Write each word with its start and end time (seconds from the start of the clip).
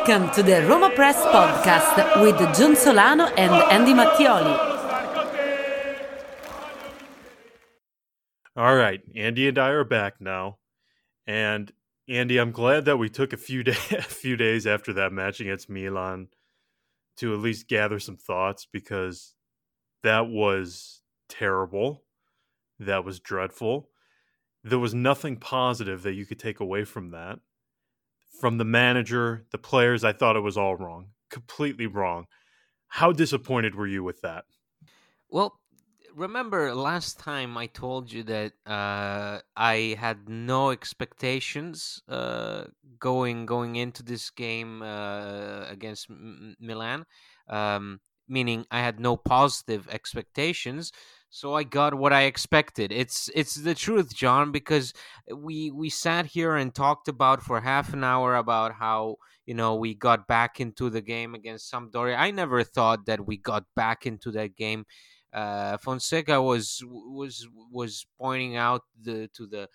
Welcome 0.00 0.30
to 0.30 0.42
the 0.42 0.66
Roma 0.66 0.88
Press 0.94 1.16
Podcast 1.26 2.22
with 2.22 2.38
John 2.56 2.74
Solano 2.74 3.26
and 3.36 3.52
Andy 3.52 3.92
Mattioli. 3.92 4.56
All 8.56 8.76
right, 8.76 9.02
Andy 9.14 9.46
and 9.46 9.58
I 9.58 9.68
are 9.68 9.84
back 9.84 10.18
now, 10.18 10.56
and 11.26 11.70
Andy, 12.08 12.38
I'm 12.38 12.50
glad 12.50 12.86
that 12.86 12.96
we 12.96 13.10
took 13.10 13.34
a 13.34 13.36
few 13.36 13.62
day, 13.62 13.76
a 13.90 14.00
few 14.00 14.38
days 14.38 14.66
after 14.66 14.94
that 14.94 15.12
match 15.12 15.38
against 15.38 15.68
Milan 15.68 16.28
to 17.18 17.34
at 17.34 17.40
least 17.40 17.68
gather 17.68 17.98
some 17.98 18.16
thoughts 18.16 18.66
because 18.72 19.34
that 20.02 20.28
was 20.28 21.02
terrible, 21.28 22.04
that 22.78 23.04
was 23.04 23.20
dreadful. 23.20 23.90
There 24.64 24.78
was 24.78 24.94
nothing 24.94 25.36
positive 25.36 26.04
that 26.04 26.14
you 26.14 26.24
could 26.24 26.38
take 26.38 26.58
away 26.58 26.84
from 26.84 27.10
that 27.10 27.40
from 28.38 28.58
the 28.58 28.64
manager, 28.64 29.46
the 29.50 29.58
players, 29.58 30.04
I 30.04 30.12
thought 30.12 30.36
it 30.36 30.40
was 30.40 30.56
all 30.56 30.76
wrong, 30.76 31.12
completely 31.30 31.86
wrong. 31.86 32.26
How 32.88 33.12
disappointed 33.12 33.74
were 33.74 33.86
you 33.86 34.04
with 34.04 34.20
that? 34.22 34.46
Well, 35.28 35.60
remember 36.14 36.74
last 36.74 37.18
time 37.18 37.56
I 37.56 37.66
told 37.66 38.12
you 38.12 38.22
that 38.24 38.52
uh, 38.66 39.40
I 39.56 39.96
had 39.98 40.28
no 40.28 40.70
expectations 40.70 42.02
uh, 42.08 42.66
going 42.98 43.46
going 43.46 43.76
into 43.76 44.02
this 44.02 44.30
game 44.30 44.82
uh, 44.82 45.66
against 45.68 46.10
M- 46.10 46.56
Milan, 46.58 47.06
um, 47.48 48.00
meaning 48.30 48.64
I 48.70 48.80
had 48.80 49.00
no 49.00 49.16
positive 49.16 49.88
expectations 49.90 50.92
so 51.30 51.54
I 51.54 51.62
got 51.62 51.94
what 51.94 52.12
I 52.12 52.22
expected. 52.22 52.90
It's 52.90 53.30
it's 53.34 53.54
the 53.54 53.74
truth, 53.74 54.14
John, 54.14 54.50
because 54.50 54.92
we 55.32 55.70
we 55.70 55.88
sat 55.88 56.26
here 56.26 56.56
and 56.56 56.74
talked 56.74 57.06
about 57.06 57.40
for 57.40 57.60
half 57.60 57.92
an 57.92 58.02
hour 58.02 58.34
about 58.34 58.74
how 58.74 59.16
you 59.46 59.54
know 59.54 59.76
we 59.76 59.94
got 59.94 60.26
back 60.26 60.60
into 60.60 60.90
the 60.90 61.00
game 61.00 61.36
against 61.36 61.72
Sampdoria. 61.72 62.18
I 62.18 62.32
never 62.32 62.64
thought 62.64 63.06
that 63.06 63.26
we 63.26 63.36
got 63.36 63.64
back 63.76 64.06
into 64.06 64.32
that 64.32 64.56
game. 64.56 64.84
Uh, 65.32 65.78
Fonseca 65.78 66.42
was 66.42 66.82
was 66.84 67.46
was 67.70 68.06
pointing 68.18 68.56
out 68.56 68.82
the 69.00 69.28
to 69.34 69.46
the 69.46 69.68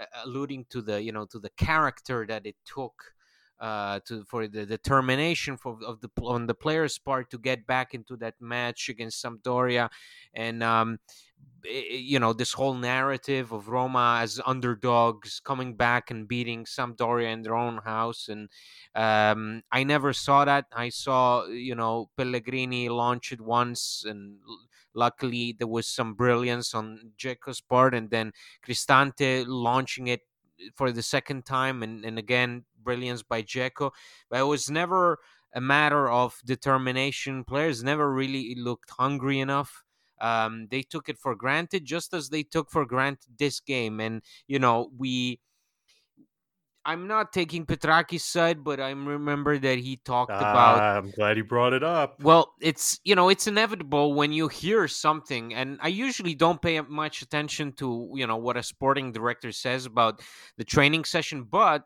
uh, 0.00 0.06
alluding 0.24 0.64
to 0.70 0.80
the 0.80 1.02
you 1.02 1.12
know 1.12 1.26
to 1.26 1.38
the 1.38 1.50
character 1.58 2.24
that 2.26 2.46
it 2.46 2.56
took 2.64 3.12
uh, 3.62 4.00
to 4.04 4.24
for 4.24 4.48
the 4.48 4.66
determination 4.66 5.56
for 5.56 5.78
of 5.86 6.00
the 6.00 6.10
on 6.20 6.46
the 6.46 6.54
players' 6.54 6.98
part 6.98 7.30
to 7.30 7.38
get 7.38 7.64
back 7.64 7.94
into 7.94 8.16
that 8.16 8.34
match 8.40 8.88
against 8.88 9.24
Sampdoria, 9.24 9.88
and 10.34 10.64
um, 10.64 10.98
you 11.64 12.18
know 12.18 12.32
this 12.32 12.52
whole 12.52 12.74
narrative 12.74 13.52
of 13.52 13.68
Roma 13.68 14.18
as 14.20 14.40
underdogs 14.44 15.40
coming 15.40 15.76
back 15.76 16.10
and 16.10 16.26
beating 16.26 16.64
Sampdoria 16.64 17.32
in 17.32 17.42
their 17.42 17.54
own 17.54 17.78
house, 17.78 18.28
and 18.28 18.48
um, 18.96 19.62
I 19.70 19.84
never 19.84 20.12
saw 20.12 20.44
that. 20.44 20.66
I 20.72 20.88
saw 20.88 21.46
you 21.46 21.76
know 21.76 22.10
Pellegrini 22.16 22.88
launch 22.88 23.30
it 23.30 23.40
once, 23.40 24.04
and 24.04 24.38
luckily 24.92 25.54
there 25.56 25.68
was 25.68 25.86
some 25.86 26.14
brilliance 26.14 26.74
on 26.74 27.12
Dzeko's 27.16 27.60
part, 27.60 27.94
and 27.94 28.10
then 28.10 28.32
Cristante 28.66 29.44
launching 29.46 30.08
it 30.08 30.22
for 30.74 30.92
the 30.92 31.02
second 31.02 31.44
time, 31.44 31.82
and, 31.82 32.04
and 32.04 32.18
again 32.18 32.64
brilliance 32.82 33.22
by 33.22 33.42
Dzeko. 33.42 33.90
But 34.30 34.40
it 34.40 34.44
was 34.44 34.70
never 34.70 35.18
a 35.54 35.60
matter 35.60 36.08
of 36.08 36.40
determination. 36.44 37.44
Players 37.44 37.82
never 37.82 38.12
really 38.12 38.54
looked 38.56 38.90
hungry 38.98 39.38
enough. 39.38 39.82
Um, 40.20 40.68
they 40.70 40.82
took 40.82 41.08
it 41.08 41.18
for 41.18 41.34
granted, 41.34 41.84
just 41.84 42.14
as 42.14 42.28
they 42.28 42.42
took 42.44 42.70
for 42.70 42.86
granted 42.86 43.38
this 43.38 43.60
game. 43.60 44.00
And 44.00 44.22
you 44.46 44.58
know, 44.58 44.90
we 44.96 45.40
I'm 46.84 47.06
not 47.06 47.32
taking 47.32 47.64
Petrachi's 47.64 48.24
side, 48.24 48.64
but 48.64 48.80
I 48.80 48.90
remember 48.90 49.56
that 49.58 49.78
he 49.78 49.98
talked 50.04 50.32
about. 50.32 50.80
Ah, 50.80 50.96
I'm 50.98 51.10
glad 51.12 51.36
he 51.36 51.42
brought 51.42 51.72
it 51.72 51.84
up. 51.84 52.20
Well, 52.20 52.54
it's 52.60 52.98
you 53.04 53.14
know 53.14 53.28
it's 53.28 53.46
inevitable 53.46 54.14
when 54.14 54.32
you 54.32 54.48
hear 54.48 54.88
something, 54.88 55.54
and 55.54 55.78
I 55.80 55.88
usually 55.88 56.34
don't 56.34 56.60
pay 56.60 56.80
much 56.80 57.22
attention 57.22 57.72
to 57.74 58.10
you 58.14 58.26
know 58.26 58.36
what 58.36 58.56
a 58.56 58.62
sporting 58.62 59.12
director 59.12 59.52
says 59.52 59.86
about 59.86 60.22
the 60.56 60.64
training 60.64 61.04
session, 61.04 61.44
but 61.44 61.84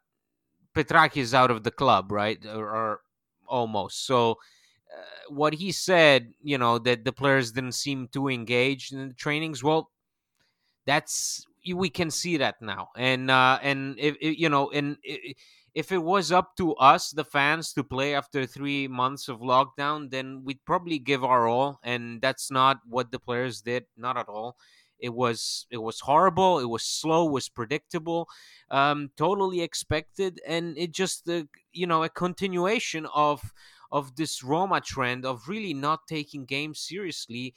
Petrachi 0.74 1.18
is 1.18 1.34
out 1.34 1.50
of 1.50 1.62
the 1.62 1.70
club, 1.70 2.10
right, 2.10 2.38
or, 2.46 2.68
or 2.68 3.00
almost. 3.46 4.06
So 4.06 4.32
uh, 4.96 5.02
what 5.28 5.54
he 5.54 5.72
said, 5.72 6.32
you 6.42 6.58
know, 6.58 6.78
that 6.78 7.04
the 7.04 7.12
players 7.12 7.52
didn't 7.52 7.72
seem 7.72 8.08
too 8.08 8.28
engaged 8.28 8.92
in 8.92 9.08
the 9.08 9.14
trainings. 9.14 9.62
Well, 9.62 9.90
that's 10.86 11.44
we 11.74 11.90
can 11.90 12.10
see 12.10 12.36
that 12.38 12.56
now. 12.60 12.88
And 12.96 13.30
uh 13.30 13.58
and 13.62 13.98
if, 13.98 14.16
if 14.20 14.38
you 14.38 14.48
know 14.48 14.70
and 14.70 14.96
if 15.74 15.92
it 15.92 16.02
was 16.02 16.32
up 16.32 16.56
to 16.56 16.74
us 16.76 17.10
the 17.10 17.24
fans 17.24 17.72
to 17.74 17.84
play 17.84 18.14
after 18.14 18.46
three 18.46 18.88
months 18.88 19.28
of 19.28 19.40
lockdown 19.40 20.10
then 20.10 20.42
we'd 20.44 20.64
probably 20.64 20.98
give 20.98 21.24
our 21.24 21.46
all. 21.46 21.80
And 21.82 22.20
that's 22.20 22.50
not 22.50 22.78
what 22.88 23.12
the 23.12 23.18
players 23.18 23.62
did 23.62 23.84
not 23.96 24.16
at 24.16 24.28
all. 24.28 24.56
It 24.98 25.12
was 25.12 25.66
it 25.70 25.82
was 25.82 26.00
horrible 26.00 26.58
it 26.58 26.68
was 26.68 26.82
slow 26.82 27.26
was 27.26 27.48
predictable 27.48 28.28
um 28.70 29.10
totally 29.16 29.60
expected. 29.62 30.40
And 30.46 30.76
it 30.78 30.92
just 30.92 31.28
uh, 31.28 31.44
you 31.72 31.86
know 31.86 32.02
a 32.02 32.08
continuation 32.08 33.06
of 33.14 33.52
of 33.92 34.16
this 34.16 34.42
roma 34.42 34.80
trend 34.80 35.24
of 35.24 35.48
really 35.48 35.72
not 35.74 36.00
taking 36.08 36.44
games 36.44 36.80
seriously 36.80 37.54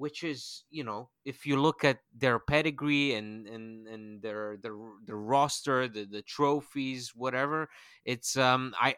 which 0.00 0.24
is 0.24 0.64
you 0.70 0.82
know 0.82 1.10
if 1.26 1.44
you 1.44 1.60
look 1.60 1.84
at 1.84 1.98
their 2.16 2.38
pedigree 2.38 3.12
and 3.12 3.46
and 3.46 3.86
and 3.86 4.22
their 4.22 4.56
their, 4.62 4.74
their 5.04 5.18
roster 5.18 5.86
the 5.88 6.06
the 6.06 6.22
trophies 6.22 7.12
whatever 7.14 7.68
it's 8.06 8.34
um 8.38 8.74
I, 8.80 8.96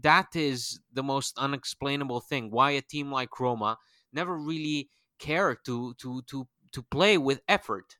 that 0.00 0.36
is 0.36 0.78
the 0.92 1.02
most 1.02 1.36
unexplainable 1.38 2.20
thing 2.20 2.52
why 2.52 2.70
a 2.70 2.80
team 2.80 3.10
like 3.10 3.40
Roma 3.40 3.78
never 4.12 4.38
really 4.38 4.90
cared 5.18 5.58
to 5.66 5.94
to 5.94 6.22
to 6.28 6.46
to 6.72 6.82
play 6.82 7.18
with 7.18 7.40
effort. 7.48 7.96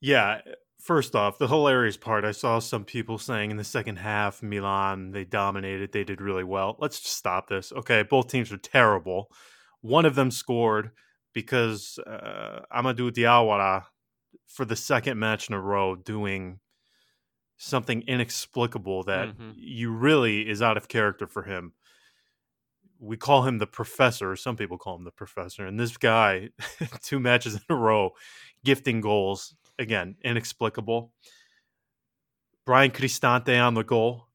Yeah 0.00 0.40
first 0.80 1.14
off 1.16 1.38
the 1.38 1.48
hilarious 1.48 1.96
part 1.96 2.24
i 2.24 2.30
saw 2.30 2.60
some 2.60 2.84
people 2.84 3.18
saying 3.18 3.50
in 3.50 3.56
the 3.56 3.64
second 3.64 3.96
half 3.96 4.44
milan 4.44 5.10
they 5.10 5.24
dominated 5.24 5.90
they 5.90 6.04
did 6.04 6.20
really 6.20 6.44
well. 6.44 6.76
Let's 6.80 6.96
stop 7.08 7.48
this. 7.48 7.72
Okay 7.72 8.02
both 8.02 8.28
teams 8.28 8.50
are 8.50 8.58
terrible. 8.58 9.28
One 9.80 10.04
of 10.04 10.16
them 10.16 10.32
scored 10.32 10.90
because 11.32 11.98
uh, 12.06 12.60
Amadou 12.74 13.10
Diawara, 13.10 13.84
for 14.46 14.64
the 14.64 14.76
second 14.76 15.18
match 15.18 15.48
in 15.48 15.54
a 15.54 15.60
row, 15.60 15.94
doing 15.94 16.60
something 17.56 18.02
inexplicable 18.06 19.02
that 19.04 19.28
mm-hmm. 19.28 19.50
you 19.56 19.90
really 19.90 20.48
is 20.48 20.62
out 20.62 20.76
of 20.76 20.88
character 20.88 21.26
for 21.26 21.42
him. 21.42 21.72
We 23.00 23.16
call 23.16 23.42
him 23.42 23.58
the 23.58 23.66
professor. 23.66 24.34
Some 24.36 24.56
people 24.56 24.78
call 24.78 24.96
him 24.96 25.04
the 25.04 25.10
professor. 25.10 25.66
And 25.66 25.78
this 25.78 25.96
guy, 25.96 26.50
two 27.02 27.20
matches 27.20 27.54
in 27.54 27.60
a 27.68 27.74
row, 27.74 28.12
gifting 28.64 29.00
goals. 29.00 29.54
Again, 29.78 30.16
inexplicable. 30.24 31.12
Brian 32.66 32.90
Cristante 32.90 33.64
on 33.64 33.74
the 33.74 33.84
goal. 33.84 34.26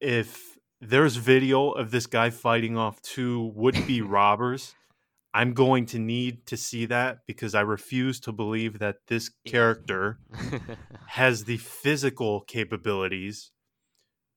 If 0.00 0.58
there's 0.80 1.16
video 1.16 1.70
of 1.70 1.90
this 1.90 2.06
guy 2.06 2.30
fighting 2.30 2.76
off 2.76 3.00
two 3.02 3.52
would 3.54 3.86
be 3.86 4.00
robbers 4.02 4.74
I'm 5.36 5.52
going 5.52 5.84
to 5.86 5.98
need 5.98 6.46
to 6.46 6.56
see 6.56 6.86
that 6.86 7.26
because 7.26 7.54
I 7.54 7.60
refuse 7.60 8.20
to 8.20 8.32
believe 8.32 8.78
that 8.78 9.06
this 9.06 9.30
character 9.44 10.18
has 11.08 11.44
the 11.44 11.58
physical 11.58 12.40
capabilities 12.40 13.50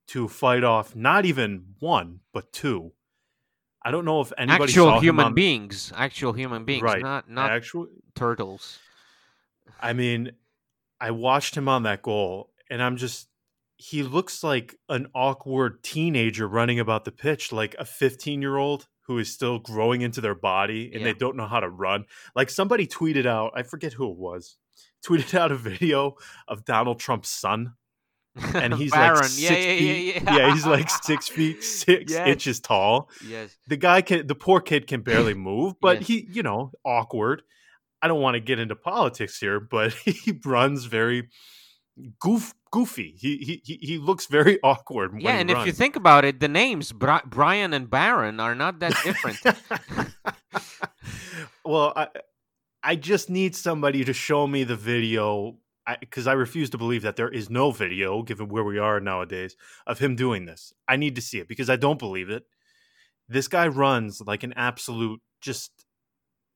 to 0.08 0.28
fight 0.28 0.62
off 0.62 0.94
not 0.94 1.24
even 1.24 1.64
one 1.78 2.20
but 2.34 2.52
two. 2.52 2.92
I 3.82 3.90
don't 3.92 4.04
know 4.04 4.20
if 4.20 4.30
anybody 4.36 4.64
actual 4.64 5.00
human 5.00 5.26
on... 5.26 5.34
beings, 5.34 5.90
actual 5.96 6.34
human 6.34 6.66
beings, 6.66 6.82
right? 6.82 7.00
Not 7.00 7.30
not 7.30 7.50
actual 7.50 7.86
turtles. 8.14 8.78
I 9.80 9.94
mean, 9.94 10.32
I 11.00 11.12
watched 11.12 11.56
him 11.56 11.66
on 11.66 11.84
that 11.84 12.02
goal, 12.02 12.50
and 12.68 12.82
I'm 12.82 12.98
just 12.98 13.30
he 13.78 14.02
looks 14.02 14.44
like 14.44 14.76
an 14.90 15.06
awkward 15.14 15.82
teenager 15.82 16.46
running 16.46 16.78
about 16.78 17.06
the 17.06 17.12
pitch, 17.12 17.52
like 17.52 17.74
a 17.78 17.86
15 17.86 18.42
year 18.42 18.58
old 18.58 18.86
who 19.10 19.18
is 19.18 19.28
still 19.28 19.58
growing 19.58 20.02
into 20.02 20.20
their 20.20 20.36
body 20.36 20.88
and 20.92 21.00
yeah. 21.00 21.08
they 21.08 21.12
don't 21.14 21.36
know 21.36 21.48
how 21.48 21.58
to 21.58 21.68
run. 21.68 22.04
Like 22.36 22.48
somebody 22.48 22.86
tweeted 22.86 23.26
out, 23.26 23.50
I 23.56 23.64
forget 23.64 23.92
who 23.92 24.08
it 24.08 24.16
was, 24.16 24.56
tweeted 25.04 25.36
out 25.36 25.50
a 25.50 25.56
video 25.56 26.14
of 26.46 26.64
Donald 26.64 27.00
Trump's 27.00 27.28
son. 27.28 27.72
And 28.54 28.72
he's 28.76 28.92
like 28.92 29.24
six 29.24 29.40
yeah, 29.40 29.50
yeah, 29.50 29.78
feet. 29.78 30.22
Yeah, 30.22 30.36
yeah, 30.36 30.54
he's 30.54 30.64
like 30.64 30.88
six 31.02 31.26
feet 31.26 31.64
six 31.64 32.12
yes. 32.12 32.28
inches 32.28 32.60
tall. 32.60 33.10
Yes. 33.26 33.56
The 33.66 33.76
guy 33.76 34.00
can 34.00 34.28
the 34.28 34.36
poor 34.36 34.60
kid 34.60 34.86
can 34.86 35.00
barely 35.00 35.34
move, 35.48 35.74
but 35.82 35.98
yes. 35.98 36.06
he, 36.06 36.28
you 36.30 36.44
know, 36.44 36.70
awkward. 36.84 37.42
I 38.00 38.06
don't 38.06 38.20
want 38.20 38.34
to 38.34 38.40
get 38.40 38.60
into 38.60 38.76
politics 38.76 39.40
here, 39.40 39.58
but 39.58 39.92
he 39.92 40.38
runs 40.44 40.84
very 40.84 41.30
goof 42.20 42.54
goofy. 42.70 43.14
He 43.18 43.60
he 43.64 43.78
he 43.80 43.98
looks 43.98 44.26
very 44.26 44.58
awkward. 44.64 45.20
Yeah, 45.20 45.32
and 45.32 45.50
runs. 45.50 45.60
if 45.60 45.66
you 45.66 45.72
think 45.72 45.96
about 45.96 46.24
it, 46.24 46.40
the 46.40 46.48
names 46.48 46.92
Bri- 46.92 47.26
Brian 47.26 47.72
and 47.72 47.90
Baron 47.90 48.40
are 48.40 48.54
not 48.54 48.80
that 48.80 48.96
different. 49.04 49.38
well, 51.64 51.92
I 51.96 52.08
I 52.82 52.96
just 52.96 53.30
need 53.30 53.54
somebody 53.54 54.04
to 54.04 54.12
show 54.12 54.46
me 54.46 54.64
the 54.64 54.76
video 54.76 55.56
because 55.98 56.26
I, 56.26 56.32
I, 56.32 56.34
refuse 56.34 56.70
to 56.70 56.78
believe 56.78 57.02
that 57.02 57.16
there 57.16 57.28
is 57.28 57.50
no 57.50 57.72
video, 57.72 58.22
given 58.22 58.48
where 58.48 58.62
we 58.62 58.78
are 58.78 59.00
nowadays, 59.00 59.56
of 59.86 59.98
him 59.98 60.14
doing 60.14 60.44
this. 60.44 60.72
I 60.86 60.96
need 60.96 61.16
to 61.16 61.22
see 61.22 61.38
it 61.38 61.48
because 61.48 61.68
I 61.68 61.76
don't 61.76 61.98
believe 61.98 62.30
it. 62.30 62.44
This 63.28 63.48
guy 63.48 63.68
runs 63.68 64.20
like 64.20 64.42
an 64.42 64.52
absolute 64.54 65.20
just. 65.40 65.72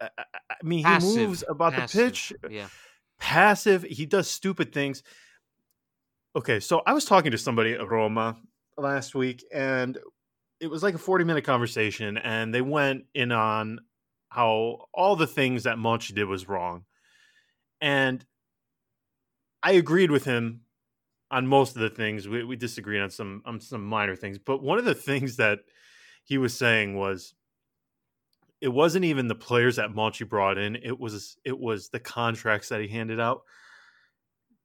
I, 0.00 0.08
I 0.18 0.56
mean, 0.62 0.84
passive, 0.84 1.10
he 1.10 1.26
moves 1.26 1.44
about 1.48 1.72
passive, 1.72 1.98
the 1.98 2.04
pitch. 2.04 2.32
Yeah. 2.50 2.66
Passive. 3.18 3.84
He 3.84 4.06
does 4.06 4.28
stupid 4.28 4.72
things. 4.72 5.02
Okay, 6.36 6.58
so 6.58 6.82
I 6.84 6.92
was 6.92 7.04
talking 7.04 7.30
to 7.30 7.38
somebody 7.38 7.74
at 7.74 7.88
Roma 7.88 8.36
last 8.76 9.14
week, 9.14 9.44
and 9.52 9.96
it 10.60 10.66
was 10.66 10.82
like 10.82 10.94
a 10.94 10.98
40 10.98 11.24
minute 11.24 11.44
conversation, 11.44 12.18
and 12.18 12.52
they 12.52 12.60
went 12.60 13.04
in 13.14 13.30
on 13.30 13.80
how 14.30 14.86
all 14.92 15.14
the 15.14 15.28
things 15.28 15.62
that 15.62 15.76
Monchi 15.76 16.12
did 16.12 16.24
was 16.24 16.48
wrong. 16.48 16.84
And 17.80 18.24
I 19.62 19.72
agreed 19.72 20.10
with 20.10 20.24
him 20.24 20.62
on 21.30 21.46
most 21.46 21.76
of 21.76 21.82
the 21.82 21.90
things. 21.90 22.26
We, 22.26 22.42
we 22.42 22.56
disagreed 22.56 23.00
on 23.00 23.10
some 23.10 23.42
on 23.44 23.60
some 23.60 23.84
minor 23.84 24.16
things, 24.16 24.38
but 24.38 24.60
one 24.60 24.78
of 24.78 24.84
the 24.84 24.94
things 24.94 25.36
that 25.36 25.60
he 26.24 26.38
was 26.38 26.56
saying 26.56 26.96
was 26.96 27.34
it 28.60 28.68
wasn't 28.68 29.04
even 29.04 29.28
the 29.28 29.34
players 29.36 29.76
that 29.76 29.90
Monchi 29.90 30.28
brought 30.28 30.58
in. 30.58 30.74
It 30.76 30.98
was 30.98 31.36
it 31.44 31.56
was 31.56 31.90
the 31.90 32.00
contracts 32.00 32.70
that 32.70 32.80
he 32.80 32.88
handed 32.88 33.20
out. 33.20 33.42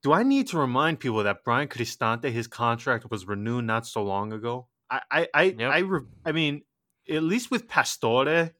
Do 0.01 0.13
I 0.13 0.23
need 0.23 0.47
to 0.47 0.57
remind 0.57 0.99
people 0.99 1.23
that 1.23 1.43
Brian 1.43 1.67
Cristante 1.67 2.31
his 2.31 2.47
contract 2.47 3.09
was 3.11 3.27
renewed 3.27 3.65
not 3.65 3.85
so 3.85 4.03
long 4.03 4.31
ago? 4.33 4.67
I 4.89 5.01
I 5.11 5.27
I 5.33 5.43
yep. 5.43 5.71
I, 5.71 5.83
I 6.25 6.31
mean, 6.31 6.61
at 7.09 7.23
least 7.23 7.51
with 7.51 7.67
Pastore, 7.67 8.51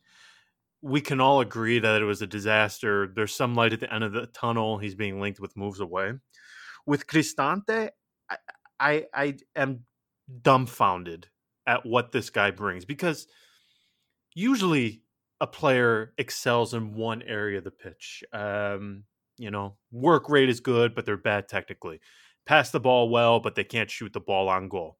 we 0.82 1.02
can 1.02 1.20
all 1.20 1.42
agree 1.42 1.80
that 1.80 2.02
it 2.02 2.06
was 2.06 2.22
a 2.22 2.28
disaster. 2.28 3.12
There's 3.14 3.34
some 3.34 3.56
light 3.56 3.74
at 3.74 3.80
the 3.80 3.94
end 3.94 4.04
of 4.04 4.14
the 4.14 4.28
tunnel. 4.28 4.78
He's 4.78 4.96
being 4.96 5.20
linked 5.20 5.40
with 5.40 5.58
moves 5.58 5.80
away. 5.80 6.14
With 6.86 7.08
Cristante, 7.08 7.90
I, 8.30 8.38
I, 8.80 9.06
I 9.14 9.36
am 9.56 9.86
dumbfounded 10.42 11.28
at 11.68 11.86
what 11.86 12.12
this 12.12 12.30
guy 12.30 12.52
brings 12.52 12.86
because 12.86 13.28
usually 14.34 15.04
a 15.42 15.48
player 15.48 16.14
excels 16.18 16.74
in 16.74 16.94
one 16.94 17.22
area 17.22 17.58
of 17.58 17.64
the 17.64 17.72
pitch. 17.72 18.24
Um, 18.32 19.04
you 19.40 19.50
know, 19.50 19.76
work 19.92 20.30
rate 20.30 20.50
is 20.50 20.60
good, 20.60 20.94
but 20.94 21.06
they're 21.06 21.18
bad 21.18 21.48
technically. 21.48 22.00
Pass 22.46 22.72
the 22.72 22.80
ball 22.80 23.10
well, 23.10 23.40
but 23.40 23.56
they 23.56 23.64
can't 23.64 23.90
shoot 23.90 24.14
the 24.14 24.20
ball 24.20 24.50
on 24.50 24.70
goal. 24.70 24.98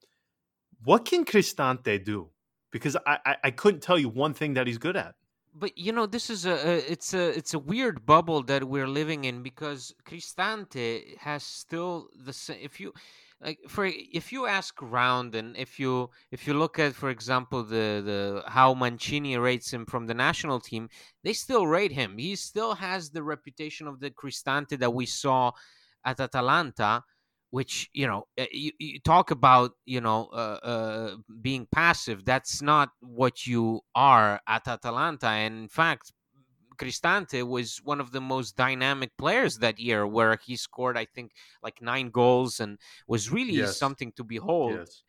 What 0.84 1.04
can 1.04 1.24
Cristante 1.24 2.02
do? 2.02 2.30
Because 2.72 2.96
I, 3.06 3.18
I, 3.24 3.36
I 3.44 3.50
couldn't 3.50 3.82
tell 3.82 3.98
you 3.98 4.08
one 4.08 4.34
thing 4.34 4.54
that 4.54 4.66
he's 4.66 4.78
good 4.78 4.96
at 4.96 5.14
but 5.54 5.76
you 5.76 5.92
know 5.92 6.06
this 6.06 6.30
is 6.30 6.46
a, 6.46 6.90
it's 6.90 7.12
a 7.14 7.36
it's 7.36 7.54
a 7.54 7.58
weird 7.58 8.06
bubble 8.06 8.42
that 8.44 8.64
we're 8.64 8.86
living 8.86 9.24
in 9.24 9.42
because 9.42 9.94
Cristante 10.04 11.16
has 11.18 11.42
still 11.42 12.08
the 12.24 12.32
same 12.32 12.58
if 12.62 12.78
you 12.80 12.92
like 13.42 13.58
for 13.68 13.86
if 13.86 14.32
you 14.32 14.46
ask 14.46 14.82
around 14.82 15.34
and 15.34 15.56
if 15.56 15.78
you 15.80 16.10
if 16.30 16.46
you 16.46 16.54
look 16.54 16.78
at 16.78 16.94
for 16.94 17.10
example 17.10 17.62
the 17.62 18.02
the 18.04 18.42
how 18.46 18.74
Mancini 18.74 19.36
rates 19.38 19.72
him 19.72 19.86
from 19.86 20.06
the 20.06 20.14
national 20.14 20.60
team 20.60 20.88
they 21.24 21.32
still 21.32 21.66
rate 21.66 21.92
him. 21.92 22.18
He 22.18 22.36
still 22.36 22.74
has 22.74 23.10
the 23.10 23.22
reputation 23.22 23.86
of 23.86 24.00
the 24.00 24.10
Cristante 24.10 24.78
that 24.78 24.92
we 24.92 25.06
saw 25.06 25.52
at 26.04 26.20
Atalanta 26.20 27.02
which 27.50 27.90
you 27.92 28.06
know 28.06 28.26
eh, 28.38 28.46
you, 28.52 28.72
you 28.78 29.00
talk 29.00 29.30
about 29.30 29.72
you 29.84 30.00
know 30.00 30.28
uh, 30.32 30.58
uh, 30.62 31.16
being 31.42 31.66
passive. 31.70 32.24
That's 32.24 32.62
not 32.62 32.90
what 33.00 33.46
you 33.46 33.80
are 33.94 34.40
at 34.46 34.66
atalanta. 34.68 35.26
And 35.26 35.62
in 35.62 35.68
fact 35.68 36.12
cristante 36.80 37.46
was 37.46 37.80
one 37.84 38.00
of 38.00 38.10
the 38.12 38.20
most 38.20 38.56
dynamic 38.56 39.10
players 39.16 39.58
that 39.58 39.78
year 39.78 40.06
where 40.06 40.38
he 40.46 40.56
scored 40.56 40.96
i 40.96 41.06
think 41.14 41.32
like 41.62 41.82
nine 41.82 42.08
goals 42.10 42.60
and 42.60 42.78
was 43.06 43.30
really 43.30 43.58
yes. 43.64 43.76
something 43.76 44.10
to 44.16 44.24
behold 44.24 44.72
yes. 44.72 45.02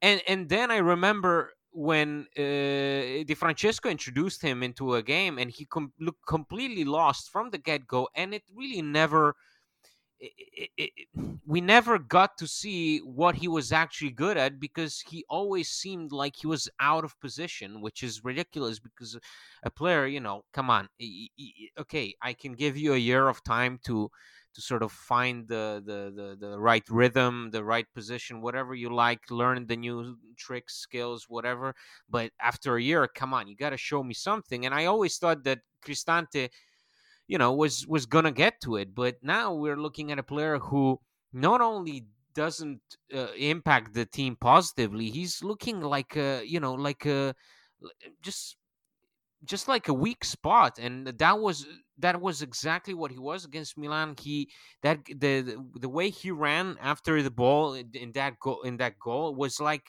and 0.00 0.22
and 0.26 0.48
then 0.48 0.70
i 0.70 0.78
remember 0.78 1.52
when 1.72 2.26
uh, 2.36 3.22
Di 3.28 3.34
Francesco 3.36 3.88
introduced 3.88 4.42
him 4.42 4.64
into 4.64 4.94
a 4.94 5.02
game 5.02 5.38
and 5.38 5.50
he 5.50 5.64
com- 5.66 5.92
looked 6.00 6.26
completely 6.26 6.84
lost 6.84 7.30
from 7.30 7.50
the 7.50 7.58
get-go 7.58 8.08
and 8.16 8.34
it 8.34 8.42
really 8.52 8.82
never 8.82 9.36
it, 10.20 10.70
it, 10.76 11.08
we 11.46 11.60
never 11.60 11.98
got 11.98 12.36
to 12.38 12.46
see 12.46 12.98
what 12.98 13.34
he 13.34 13.48
was 13.48 13.72
actually 13.72 14.10
good 14.10 14.36
at 14.36 14.60
because 14.60 15.00
he 15.00 15.24
always 15.28 15.70
seemed 15.70 16.12
like 16.12 16.36
he 16.36 16.46
was 16.46 16.68
out 16.78 17.04
of 17.04 17.18
position, 17.20 17.80
which 17.80 18.02
is 18.02 18.24
ridiculous 18.24 18.78
because 18.78 19.18
a 19.62 19.70
player, 19.70 20.06
you 20.06 20.20
know, 20.20 20.42
come 20.52 20.70
on, 20.70 20.88
okay, 21.78 22.14
I 22.22 22.32
can 22.34 22.52
give 22.52 22.76
you 22.76 22.94
a 22.94 22.98
year 22.98 23.28
of 23.28 23.42
time 23.42 23.78
to 23.84 24.10
to 24.52 24.60
sort 24.60 24.82
of 24.82 24.90
find 24.90 25.46
the, 25.46 25.80
the 25.86 26.12
the 26.14 26.48
the 26.48 26.58
right 26.58 26.82
rhythm, 26.90 27.50
the 27.52 27.62
right 27.62 27.86
position, 27.94 28.42
whatever 28.42 28.74
you 28.74 28.92
like, 28.92 29.30
learn 29.30 29.66
the 29.66 29.76
new 29.76 30.16
tricks, 30.36 30.74
skills, 30.76 31.26
whatever. 31.28 31.74
But 32.08 32.32
after 32.40 32.76
a 32.76 32.82
year, 32.82 33.06
come 33.06 33.32
on, 33.32 33.46
you 33.46 33.56
got 33.56 33.70
to 33.70 33.76
show 33.76 34.02
me 34.02 34.14
something. 34.14 34.66
And 34.66 34.74
I 34.74 34.86
always 34.86 35.18
thought 35.18 35.44
that 35.44 35.60
Cristante 35.84 36.50
you 37.30 37.38
know 37.38 37.52
was 37.52 37.86
was 37.86 38.06
gonna 38.14 38.32
get 38.44 38.54
to 38.60 38.76
it 38.76 38.88
but 38.94 39.14
now 39.22 39.46
we're 39.54 39.82
looking 39.86 40.10
at 40.12 40.18
a 40.18 40.30
player 40.32 40.58
who 40.58 40.98
not 41.32 41.60
only 41.60 42.06
doesn't 42.34 42.80
uh, 43.14 43.32
impact 43.54 43.94
the 43.94 44.04
team 44.04 44.36
positively 44.40 45.10
he's 45.10 45.42
looking 45.50 45.80
like 45.80 46.16
a 46.16 46.42
you 46.44 46.60
know 46.60 46.74
like 46.74 47.06
a 47.06 47.34
just 48.20 48.56
just 49.44 49.68
like 49.68 49.88
a 49.88 49.94
weak 49.94 50.24
spot 50.24 50.78
and 50.78 51.06
that 51.06 51.38
was 51.38 51.66
that 51.98 52.20
was 52.20 52.42
exactly 52.42 52.94
what 52.94 53.10
he 53.10 53.18
was 53.18 53.44
against 53.44 53.78
Milan. 53.78 54.14
He 54.18 54.50
that 54.82 54.98
the 55.04 55.56
the 55.80 55.88
way 55.88 56.10
he 56.10 56.30
ran 56.30 56.76
after 56.80 57.22
the 57.22 57.30
ball 57.30 57.74
in 57.74 58.12
that 58.12 58.38
goal 58.38 58.62
in 58.62 58.76
that 58.78 58.98
goal 58.98 59.34
was 59.34 59.60
like 59.60 59.84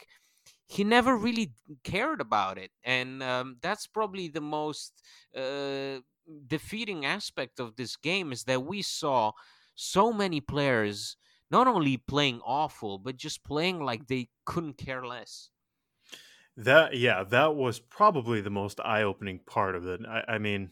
he 0.67 0.83
never 0.83 1.17
really 1.17 1.53
cared 1.83 2.21
about 2.21 2.57
it 2.57 2.71
and 2.83 3.21
um, 3.21 3.57
that's 3.61 3.87
probably 3.87 4.29
the 4.29 4.41
most 4.41 4.93
uh, 5.35 5.99
defeating 6.47 7.05
aspect 7.05 7.59
of 7.59 7.75
this 7.75 7.95
game 7.95 8.31
is 8.31 8.43
that 8.45 8.63
we 8.63 8.81
saw 8.81 9.31
so 9.75 10.11
many 10.11 10.41
players 10.41 11.17
not 11.49 11.67
only 11.67 11.97
playing 11.97 12.41
awful 12.45 12.97
but 12.97 13.17
just 13.17 13.43
playing 13.43 13.81
like 13.83 14.07
they 14.07 14.29
couldn't 14.45 14.77
care 14.77 15.05
less. 15.05 15.49
That 16.57 16.97
yeah 16.97 17.23
that 17.23 17.55
was 17.55 17.79
probably 17.79 18.41
the 18.41 18.49
most 18.49 18.79
eye-opening 18.81 19.39
part 19.39 19.75
of 19.75 19.87
it 19.87 20.01
i, 20.07 20.35
I 20.35 20.37
mean 20.37 20.71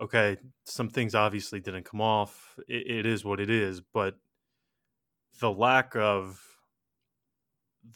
okay 0.00 0.38
some 0.64 0.88
things 0.88 1.14
obviously 1.14 1.60
didn't 1.60 1.84
come 1.84 2.00
off. 2.00 2.58
It, 2.68 2.90
it 2.90 3.06
is 3.06 3.24
what 3.24 3.40
it 3.40 3.48
is 3.48 3.80
but 3.80 4.16
the 5.40 5.52
lack 5.52 5.94
of 5.94 6.40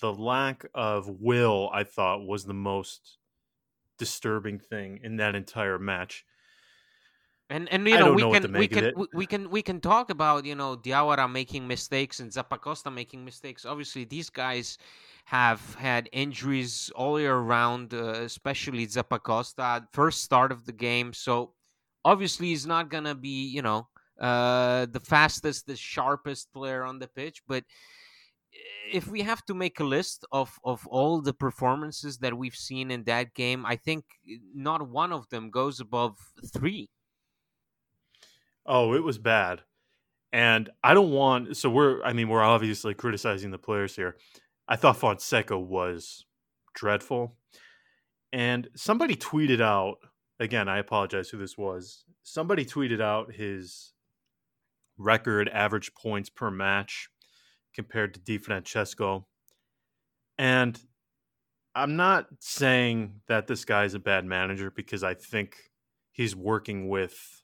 the 0.01 0.13
lack 0.13 0.67
of 0.75 1.09
will 1.09 1.69
i 1.73 1.83
thought 1.85 2.27
was 2.27 2.45
the 2.45 2.55
most 2.55 3.19
disturbing 3.99 4.59
thing 4.59 5.01
in 5.03 5.17
that 5.17 5.35
entire 5.35 5.79
match 5.79 6.25
and 7.51 7.69
and 7.73 7.87
you 7.87 7.99
know 7.99 8.13
we 8.13 8.23
know 8.23 8.33
can 8.33 8.53
we 8.53 8.69
can 8.69 8.93
we 9.13 9.27
can 9.27 9.51
we 9.51 9.63
can 9.63 9.81
talk 9.81 10.11
about 10.11 10.45
you 10.45 10.55
know 10.55 10.77
Diawara 10.77 11.31
making 11.31 11.67
mistakes 11.67 12.21
and 12.21 12.31
Zappacosta 12.31 12.93
making 12.93 13.25
mistakes. 13.25 13.65
Obviously, 13.65 14.05
these 14.05 14.31
guys 14.31 14.79
have 15.27 15.75
had 15.75 16.09
injuries 16.13 16.91
all 16.95 17.21
year 17.21 17.37
round, 17.37 17.95
uh, 17.95 18.13
especially 18.31 18.87
Zappacosta 18.87 19.87
first 19.93 20.23
start 20.23 20.51
of 20.51 20.65
the 20.67 20.73
game. 20.73 21.13
So 21.13 21.53
obviously, 22.05 22.49
he's 22.49 22.67
not 22.67 22.91
gonna 22.91 23.15
be 23.15 23.47
you 23.47 23.63
know 23.63 23.89
uh, 24.21 24.87
the 24.87 25.01
fastest, 25.01 25.67
the 25.67 25.77
sharpest 25.77 26.53
player 26.53 26.83
on 26.83 26.99
the 26.99 27.09
pitch, 27.09 27.43
but 27.47 27.65
if 28.93 29.09
we 29.09 29.21
have 29.23 29.45
to 29.45 29.55
make 29.55 29.81
a 29.81 29.85
list 29.85 30.25
of 30.33 30.59
of 30.65 30.87
all 30.89 31.21
the 31.21 31.35
performances 31.35 32.19
that 32.19 32.37
we've 32.37 32.57
seen 32.57 32.91
in 32.91 33.05
that 33.05 33.35
game, 33.35 33.65
I 33.67 33.77
think 33.77 34.05
not 34.55 34.89
one 34.89 35.13
of 35.13 35.29
them 35.29 35.51
goes 35.51 35.81
above 35.81 36.17
three. 36.53 36.89
Oh, 38.67 38.95
it 38.95 39.03
was 39.03 39.19
bad. 39.19 39.63
And 40.33 40.71
I 40.83 40.95
don't 40.95 41.13
want 41.13 41.57
so 41.57 41.71
we're 41.71 42.03
I 42.03 42.13
mean, 42.13 42.29
we're 42.29 42.43
obviously 42.43 42.95
criticizing 42.95 43.51
the 43.51 43.59
players 43.59 43.97
here. 43.97 44.17
I 44.69 44.77
thought 44.77 44.97
Fonseca 44.97 45.59
was 45.59 46.25
dreadful. 46.75 47.37
And 48.33 48.69
somebody 48.75 49.17
tweeted 49.17 49.61
out 49.61 49.97
again, 50.41 50.69
I 50.69 50.79
apologize 50.79 51.29
who 51.31 51.39
this 51.39 51.57
was. 51.57 52.05
Somebody 52.23 52.65
tweeted 52.65 53.01
out 53.01 53.35
his 53.35 53.93
record 54.99 55.49
average 55.51 55.95
points 55.95 56.29
per 56.29 56.51
match 56.51 57.09
compared 57.75 58.15
to 58.15 58.21
Di 58.21 58.39
Francesco. 58.39 59.27
And 60.39 60.79
I'm 61.75 61.97
not 61.97 62.27
saying 62.41 63.21
that 63.29 63.47
this 63.47 63.65
guy's 63.65 63.95
a 63.95 63.99
bad 63.99 64.25
manager 64.25 64.71
because 64.71 65.05
I 65.05 65.15
think 65.15 65.57
he's 66.11 66.35
working 66.35 66.89
with 66.89 67.43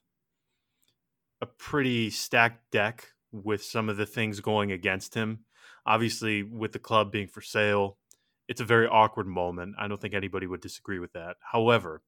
a 1.43 1.45
pretty 1.45 2.09
stacked 2.09 2.71
deck 2.71 3.09
with 3.33 3.61
some 3.61 3.89
of 3.89 3.97
the 3.97 4.05
things 4.05 4.39
going 4.39 4.71
against 4.71 5.13
him. 5.13 5.39
Obviously, 5.85 6.41
with 6.41 6.71
the 6.71 6.79
club 6.79 7.11
being 7.11 7.27
for 7.27 7.41
sale, 7.41 7.97
it's 8.47 8.61
a 8.61 8.65
very 8.65 8.87
awkward 8.87 9.27
moment. 9.27 9.75
I 9.77 9.89
don't 9.89 9.99
think 9.99 10.13
anybody 10.13 10.47
would 10.47 10.61
disagree 10.61 10.99
with 10.99 11.11
that. 11.11 11.35
However, 11.51 12.01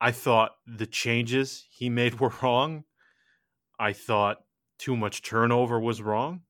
I 0.00 0.12
thought 0.12 0.52
the 0.66 0.86
changes 0.86 1.66
he 1.70 1.90
made 2.00 2.20
were 2.20 2.32
wrong. 2.42 2.84
I 3.78 3.92
thought 3.92 4.38
too 4.78 4.96
much 4.96 5.20
turnover 5.20 5.78
was 5.78 6.00
wrong. 6.00 6.40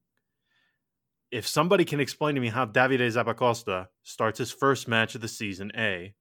If 1.33 1.49
somebody 1.49 1.85
can 1.85 1.99
explain 1.99 2.37
to 2.37 2.41
me 2.41 2.49
how 2.49 2.65
Davide 2.65 3.01
Zappacosta 3.01 3.89
starts 4.05 4.39
his 4.39 4.53
first 4.53 4.87
match 4.87 5.17
of 5.17 5.21
the 5.21 5.27
season, 5.29 5.73
A, 5.77 6.15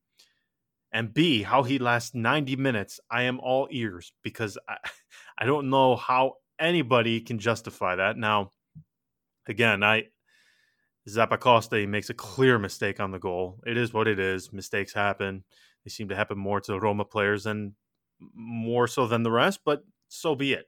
and 0.92 1.14
B, 1.14 1.44
how 1.44 1.62
he 1.62 1.78
lasts 1.78 2.16
90 2.16 2.56
minutes, 2.56 3.00
I 3.12 3.24
am 3.24 3.40
all 3.40 3.68
ears 3.70 4.14
because 4.24 4.58
I, 4.68 4.78
I 5.38 5.46
don't 5.46 5.70
know 5.70 5.96
how 5.96 6.34
anybody 6.60 7.22
can 7.22 7.40
justify 7.40 7.96
that. 7.96 8.18
Now, 8.18 8.52
again, 9.48 9.84
I 9.84 10.06
Zappacosta 11.08 11.80
he 11.80 11.86
makes 11.86 12.10
a 12.10 12.14
clear 12.14 12.60
mistake 12.60 13.00
on 13.00 13.12
the 13.12 13.20
goal. 13.20 13.60
It 13.66 13.78
is 13.78 13.94
what 13.94 14.08
it 14.08 14.20
is. 14.20 14.52
Mistakes 14.52 14.94
happen. 14.94 15.44
They 15.86 15.90
seem 15.90 16.10
to 16.10 16.16
happen 16.16 16.38
more 16.38 16.60
to 16.62 16.80
Roma 16.80 17.06
players 17.06 17.46
and 17.46 17.74
more 18.34 18.88
so 18.88 19.08
than 19.08 19.24
the 19.24 19.32
rest, 19.32 19.62
but 19.64 19.84
so 20.10 20.36
be 20.36 20.54
it. 20.54 20.66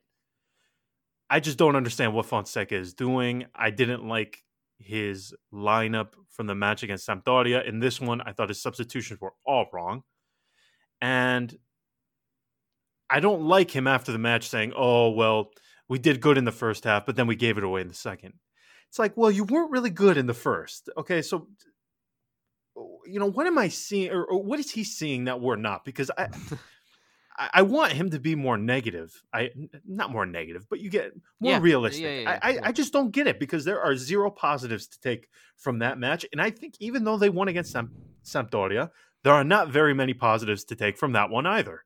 I 1.29 1.39
just 1.39 1.57
don't 1.57 1.75
understand 1.75 2.13
what 2.13 2.25
Fonseca 2.25 2.75
is 2.75 2.93
doing. 2.93 3.45
I 3.53 3.69
didn't 3.69 4.07
like 4.07 4.43
his 4.77 5.33
lineup 5.53 6.13
from 6.29 6.47
the 6.47 6.55
match 6.55 6.83
against 6.83 7.07
Sampdoria. 7.07 7.67
In 7.67 7.79
this 7.79 7.99
one, 7.99 8.21
I 8.21 8.31
thought 8.31 8.49
his 8.49 8.61
substitutions 8.61 9.19
were 9.19 9.33
all 9.45 9.65
wrong. 9.73 10.03
And 11.01 11.55
I 13.09 13.19
don't 13.19 13.41
like 13.41 13.71
him 13.71 13.87
after 13.87 14.11
the 14.11 14.19
match 14.19 14.49
saying, 14.49 14.73
oh, 14.75 15.09
well, 15.09 15.51
we 15.87 15.97
did 15.99 16.21
good 16.21 16.37
in 16.37 16.45
the 16.45 16.51
first 16.51 16.83
half, 16.83 17.05
but 17.05 17.15
then 17.15 17.27
we 17.27 17.35
gave 17.35 17.57
it 17.57 17.63
away 17.63 17.81
in 17.81 17.87
the 17.87 17.93
second. 17.93 18.33
It's 18.87 18.99
like, 18.99 19.17
well, 19.17 19.31
you 19.31 19.43
weren't 19.43 19.71
really 19.71 19.89
good 19.89 20.17
in 20.17 20.27
the 20.27 20.33
first. 20.33 20.89
Okay, 20.97 21.21
so 21.21 21.47
you 23.05 23.19
know, 23.19 23.29
what 23.29 23.47
am 23.47 23.57
I 23.57 23.67
seeing 23.69 24.11
or, 24.11 24.23
or 24.23 24.41
what 24.41 24.59
is 24.59 24.71
he 24.71 24.83
seeing 24.83 25.25
that 25.25 25.41
we're 25.41 25.55
not? 25.55 25.83
Because 25.83 26.11
I 26.17 26.29
I, 27.53 27.61
want 27.61 27.93
him 27.93 28.09
to 28.11 28.19
be 28.19 28.35
more 28.35 28.57
negative. 28.57 29.21
I 29.33 29.51
not 29.87 30.11
more 30.11 30.25
negative, 30.25 30.67
but 30.69 30.79
you 30.79 30.89
get 30.89 31.13
more 31.39 31.53
yeah, 31.53 31.59
realistic. 31.59 32.03
Yeah, 32.03 32.19
yeah, 32.19 32.39
I, 32.41 32.51
I, 32.51 32.59
I 32.63 32.71
just 32.71 32.91
don't 32.91 33.11
get 33.11 33.27
it 33.27 33.39
because 33.39 33.65
there 33.65 33.81
are 33.81 33.95
zero 33.95 34.29
positives 34.29 34.87
to 34.87 34.99
take 34.99 35.29
from 35.57 35.79
that 35.79 35.97
match, 35.97 36.25
and 36.31 36.41
I 36.41 36.49
think 36.49 36.75
even 36.79 37.03
though 37.03 37.17
they 37.17 37.29
won 37.29 37.47
against 37.47 37.71
Sam, 37.71 37.91
Sampdoria, 38.23 38.89
there 39.23 39.33
are 39.33 39.43
not 39.43 39.69
very 39.69 39.93
many 39.93 40.13
positives 40.13 40.63
to 40.65 40.75
take 40.75 40.97
from 40.97 41.13
that 41.13 41.29
one 41.29 41.45
either. 41.45 41.85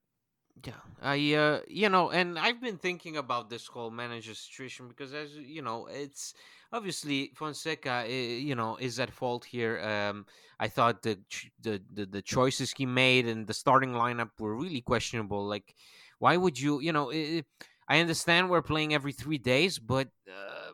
Yeah, 0.66 0.80
I 1.02 1.34
uh, 1.34 1.60
you 1.68 1.90
know, 1.90 2.10
and 2.12 2.40
I've 2.40 2.62
been 2.62 2.78
thinking 2.78 3.18
about 3.18 3.50
this 3.50 3.68
whole 3.68 3.92
manager 3.92 4.34
situation 4.34 4.88
because 4.88 5.14
as 5.14 5.36
you 5.36 5.62
know, 5.62 5.88
it's 5.88 6.34
obviously 6.72 7.32
Fonseca, 7.36 8.06
eh, 8.08 8.38
you 8.38 8.56
know, 8.56 8.78
is 8.78 8.98
at 8.98 9.12
fault 9.12 9.44
here. 9.44 9.82
Um, 9.82 10.26
I 10.62 10.70
thought 10.70 11.02
the, 11.02 11.20
the 11.60 11.82
the 11.94 12.06
the 12.06 12.22
choices 12.22 12.72
he 12.78 12.86
made 12.86 13.28
and 13.28 13.46
the 13.46 13.54
starting 13.54 13.92
lineup 13.92 14.30
were 14.40 14.56
really 14.56 14.80
questionable. 14.80 15.46
Like, 15.46 15.76
why 16.20 16.38
would 16.38 16.58
you, 16.58 16.80
you 16.80 16.94
know? 16.94 17.10
Eh, 17.10 17.42
I 17.90 18.00
understand 18.00 18.50
we're 18.50 18.62
playing 18.62 18.94
every 18.94 19.12
three 19.12 19.38
days, 19.38 19.80
but 19.80 20.08
uh, 20.30 20.72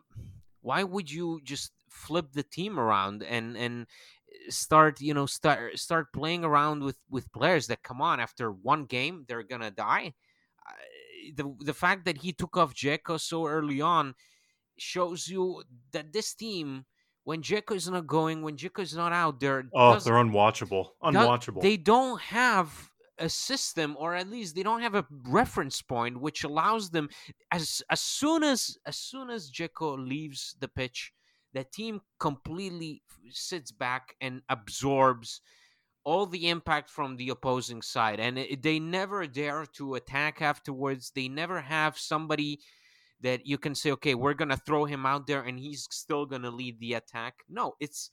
why 0.60 0.82
would 0.82 1.10
you 1.10 1.40
just 1.42 1.72
flip 1.88 2.32
the 2.32 2.42
team 2.44 2.78
around 2.78 3.22
and 3.22 3.56
and 3.56 3.86
start 4.50 5.00
you 5.00 5.14
know 5.14 5.26
start 5.26 5.60
er, 5.60 5.76
start 5.76 6.12
playing 6.12 6.44
around 6.44 6.82
with 6.82 6.98
with 7.08 7.32
players 7.32 7.66
that 7.68 7.82
come 7.82 8.00
on 8.00 8.20
after 8.20 8.50
one 8.50 8.84
game 8.84 9.24
they're 9.28 9.42
gonna 9.42 9.70
die. 9.70 10.12
The 11.34 11.54
the 11.60 11.74
fact 11.74 12.04
that 12.06 12.18
he 12.18 12.32
took 12.32 12.56
off 12.56 12.74
Dzeko 12.74 13.20
so 13.20 13.46
early 13.46 13.80
on 13.80 14.14
shows 14.78 15.28
you 15.28 15.62
that 15.92 16.12
this 16.12 16.34
team 16.34 16.84
when 17.24 17.42
Dzeko 17.42 17.76
is 17.76 17.88
not 17.88 18.06
going 18.06 18.42
when 18.42 18.56
Dzeko 18.56 18.80
is 18.80 18.96
not 18.96 19.12
out 19.12 19.40
there 19.40 19.68
oh 19.74 19.98
they're 19.98 20.14
unwatchable 20.14 20.88
unwatchable. 21.02 21.60
they 21.60 21.76
don't 21.76 22.20
have 22.20 22.90
a 23.18 23.28
system 23.28 23.94
or 23.98 24.14
at 24.14 24.28
least 24.30 24.54
they 24.54 24.62
don't 24.62 24.80
have 24.80 24.94
a 24.94 25.06
reference 25.28 25.82
point 25.82 26.18
which 26.18 26.42
allows 26.42 26.88
them 26.90 27.08
as 27.52 27.82
as 27.90 28.00
soon 28.00 28.42
as 28.42 28.78
as 28.86 28.96
soon 28.96 29.28
as 29.28 29.50
Dzeko 29.50 30.08
leaves 30.08 30.56
the 30.60 30.68
pitch 30.68 31.12
the 31.52 31.64
team 31.64 32.00
completely 32.18 33.02
sits 33.30 33.72
back 33.72 34.14
and 34.20 34.42
absorbs 34.48 35.40
all 36.04 36.26
the 36.26 36.48
impact 36.48 36.88
from 36.88 37.16
the 37.16 37.28
opposing 37.28 37.82
side 37.82 38.18
and 38.18 38.38
it, 38.38 38.62
they 38.62 38.78
never 38.78 39.26
dare 39.26 39.66
to 39.66 39.94
attack 39.94 40.40
afterwards 40.40 41.12
they 41.14 41.28
never 41.28 41.60
have 41.60 41.98
somebody 41.98 42.58
that 43.20 43.46
you 43.46 43.58
can 43.58 43.74
say 43.74 43.90
okay 43.90 44.14
we're 44.14 44.34
going 44.34 44.48
to 44.48 44.56
throw 44.56 44.84
him 44.86 45.04
out 45.04 45.26
there 45.26 45.42
and 45.42 45.58
he's 45.58 45.86
still 45.90 46.24
going 46.24 46.42
to 46.42 46.50
lead 46.50 46.80
the 46.80 46.94
attack 46.94 47.34
no 47.48 47.74
it's 47.80 48.10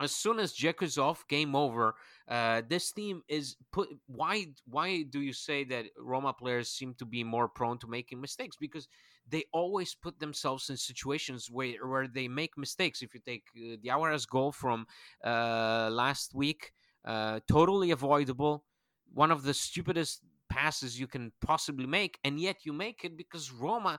as 0.00 0.12
soon 0.12 0.38
as 0.38 0.54
off, 0.98 1.28
game 1.28 1.54
over. 1.54 1.94
Uh, 2.26 2.62
this 2.66 2.90
team 2.90 3.22
is 3.28 3.56
put. 3.70 3.88
Why? 4.06 4.46
Why 4.66 5.02
do 5.02 5.20
you 5.20 5.34
say 5.34 5.64
that 5.64 5.86
Roma 5.98 6.32
players 6.32 6.70
seem 6.70 6.94
to 6.94 7.04
be 7.04 7.22
more 7.22 7.48
prone 7.48 7.78
to 7.80 7.86
making 7.86 8.20
mistakes? 8.20 8.56
Because 8.58 8.88
they 9.30 9.44
always 9.52 9.94
put 9.94 10.18
themselves 10.18 10.70
in 10.70 10.76
situations 10.76 11.50
where 11.50 11.86
where 11.86 12.08
they 12.08 12.28
make 12.28 12.56
mistakes. 12.56 13.02
If 13.02 13.14
you 13.14 13.20
take 13.24 13.44
uh, 13.56 13.76
Diawara's 13.84 14.26
goal 14.26 14.52
from 14.52 14.86
uh, 15.24 15.88
last 15.92 16.34
week, 16.34 16.72
uh, 17.04 17.40
totally 17.48 17.90
avoidable, 17.90 18.64
one 19.12 19.30
of 19.30 19.42
the 19.42 19.54
stupidest 19.54 20.22
passes 20.48 20.98
you 20.98 21.06
can 21.06 21.32
possibly 21.40 21.86
make, 21.86 22.18
and 22.24 22.40
yet 22.40 22.64
you 22.64 22.72
make 22.72 23.04
it 23.04 23.16
because 23.16 23.50
Roma 23.52 23.98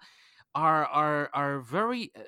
are 0.53 0.85
are 0.85 1.29
are 1.33 1.59
very 1.59 2.11
uh, 2.15 2.21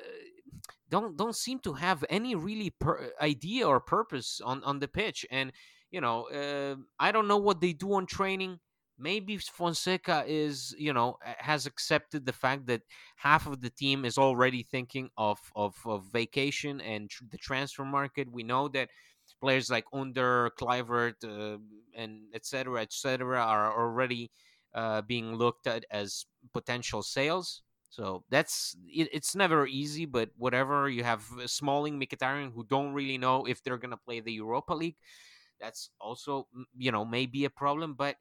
don't 0.89 1.17
don't 1.17 1.35
seem 1.35 1.59
to 1.59 1.73
have 1.73 2.03
any 2.09 2.35
really 2.35 2.69
per- 2.69 3.11
idea 3.21 3.67
or 3.67 3.79
purpose 3.79 4.41
on 4.43 4.63
on 4.63 4.79
the 4.79 4.87
pitch 4.87 5.25
and 5.31 5.51
you 5.91 5.99
know 5.99 6.27
uh, 6.29 6.75
i 6.99 7.11
don't 7.11 7.27
know 7.27 7.37
what 7.37 7.59
they 7.61 7.73
do 7.73 7.93
on 7.93 8.05
training 8.05 8.59
maybe 8.97 9.37
fonseca 9.37 10.23
is 10.27 10.75
you 10.77 10.93
know 10.93 11.17
has 11.21 11.65
accepted 11.65 12.25
the 12.25 12.33
fact 12.33 12.65
that 12.67 12.81
half 13.15 13.47
of 13.47 13.61
the 13.61 13.69
team 13.69 14.05
is 14.05 14.17
already 14.17 14.63
thinking 14.63 15.09
of 15.17 15.39
of, 15.55 15.75
of 15.85 16.05
vacation 16.11 16.79
and 16.81 17.09
tr- 17.09 17.23
the 17.31 17.37
transfer 17.37 17.85
market 17.85 18.31
we 18.31 18.43
know 18.43 18.67
that 18.67 18.89
players 19.41 19.69
like 19.69 19.85
under 19.93 20.51
Kluivert 20.59 21.15
uh, 21.23 21.57
and 21.95 22.21
etc 22.33 22.81
etc 22.81 23.41
are 23.41 23.77
already 23.77 24.31
uh, 24.73 25.01
being 25.01 25.35
looked 25.35 25.67
at 25.67 25.85
as 25.91 26.25
potential 26.53 27.01
sales 27.01 27.61
so 27.93 28.23
that's 28.31 28.75
it, 28.87 29.09
it's 29.13 29.35
never 29.35 29.67
easy, 29.67 30.05
but 30.05 30.31
whatever 30.35 30.89
you 30.89 31.03
have 31.03 31.23
Smalling, 31.45 31.99
Mkhitaryan 31.99 32.51
who 32.51 32.63
don't 32.63 32.91
really 32.91 33.19
know 33.19 33.45
if 33.45 33.61
they're 33.61 33.77
gonna 33.77 33.97
play 33.97 34.19
the 34.19 34.33
Europa 34.33 34.73
League. 34.73 34.95
That's 35.61 35.91
also 36.01 36.47
you 36.75 36.91
know 36.91 37.05
maybe 37.05 37.45
a 37.45 37.51
problem, 37.51 37.93
but 37.93 38.15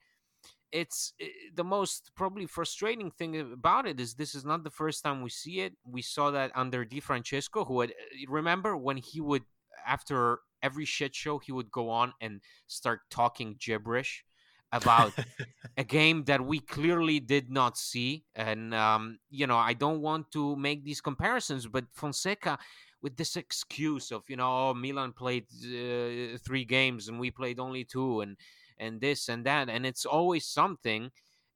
it's 0.73 1.13
it, 1.19 1.25
eh, 1.25 1.51
the 1.55 1.65
most 1.65 2.11
probably 2.17 2.47
frustrating 2.47 3.11
thing 3.11 3.39
about 3.53 3.87
it 3.87 4.01
is 4.01 4.15
this 4.15 4.35
is 4.35 4.45
not 4.45 4.65
the 4.65 4.71
first 4.71 5.05
time 5.05 5.23
we 5.23 5.31
see 5.31 5.61
it. 5.61 5.75
We 5.85 6.03
saw 6.03 6.31
that 6.31 6.51
under 6.55 6.85
Di 6.85 7.01
Francesco, 7.01 7.65
who 7.65 7.81
had 7.81 7.91
eh, 7.91 8.25
remember 8.29 8.77
when 8.77 8.97
he 8.97 9.21
would 9.21 9.45
after 9.87 10.41
every 10.63 10.85
shit 10.85 11.15
show 11.15 11.39
he 11.39 11.53
would 11.53 11.71
go 11.71 11.91
on 11.91 12.15
and 12.21 12.41
start 12.67 13.01
talking 13.11 13.57
gibberish 13.59 14.25
about 14.73 15.13
a 15.77 15.85
game 15.85 16.25
that 16.25 16.41
we 16.41 16.59
clearly 16.59 17.21
did 17.21 17.51
not 17.51 17.77
see. 17.77 18.25
And, 18.35 18.75
um, 18.75 19.19
you 19.29 19.47
know, 19.47 19.59
I 19.59 19.75
don't 19.75 20.01
want 20.01 20.31
to 20.33 20.57
make 20.57 20.85
these 20.85 21.01
comparisons, 21.01 21.67
but 21.67 21.85
Fonseca, 21.93 22.59
with 23.03 23.17
this 23.17 23.37
excuse 23.37 24.11
of, 24.13 24.23
you 24.29 24.37
know, 24.37 24.71
oh, 24.71 24.75
Milan 24.75 25.13
played 25.13 25.45
uh, 25.65 26.39
three 26.39 26.65
games 26.65 27.09
and 27.09 27.19
we 27.21 27.31
played 27.31 27.59
only 27.59 27.85
two, 27.85 28.21
and, 28.21 28.37
and 28.83 29.01
this 29.01 29.29
and 29.29 29.47
that. 29.47 29.69
And 29.69 29.87
it's 29.87 30.05
always 30.05 30.45
something. 30.47 31.11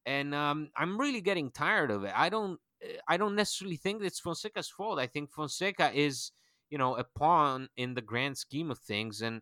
And 0.06 0.34
um, 0.34 0.70
I'm 0.76 0.98
really 0.98 1.20
getting 1.20 1.50
tired 1.50 1.90
of 1.90 2.04
it. 2.04 2.12
I 2.14 2.28
don't. 2.28 2.60
I 3.08 3.16
don't 3.16 3.34
necessarily 3.34 3.76
think 3.76 4.02
it's 4.02 4.20
Fonseca's 4.20 4.68
fault. 4.68 4.98
I 4.98 5.06
think 5.06 5.30
Fonseca 5.30 5.90
is, 5.94 6.30
you 6.68 6.76
know, 6.78 6.94
a 6.94 7.04
pawn 7.04 7.68
in 7.76 7.94
the 7.94 8.02
grand 8.02 8.36
scheme 8.36 8.70
of 8.70 8.78
things, 8.78 9.22
and 9.22 9.40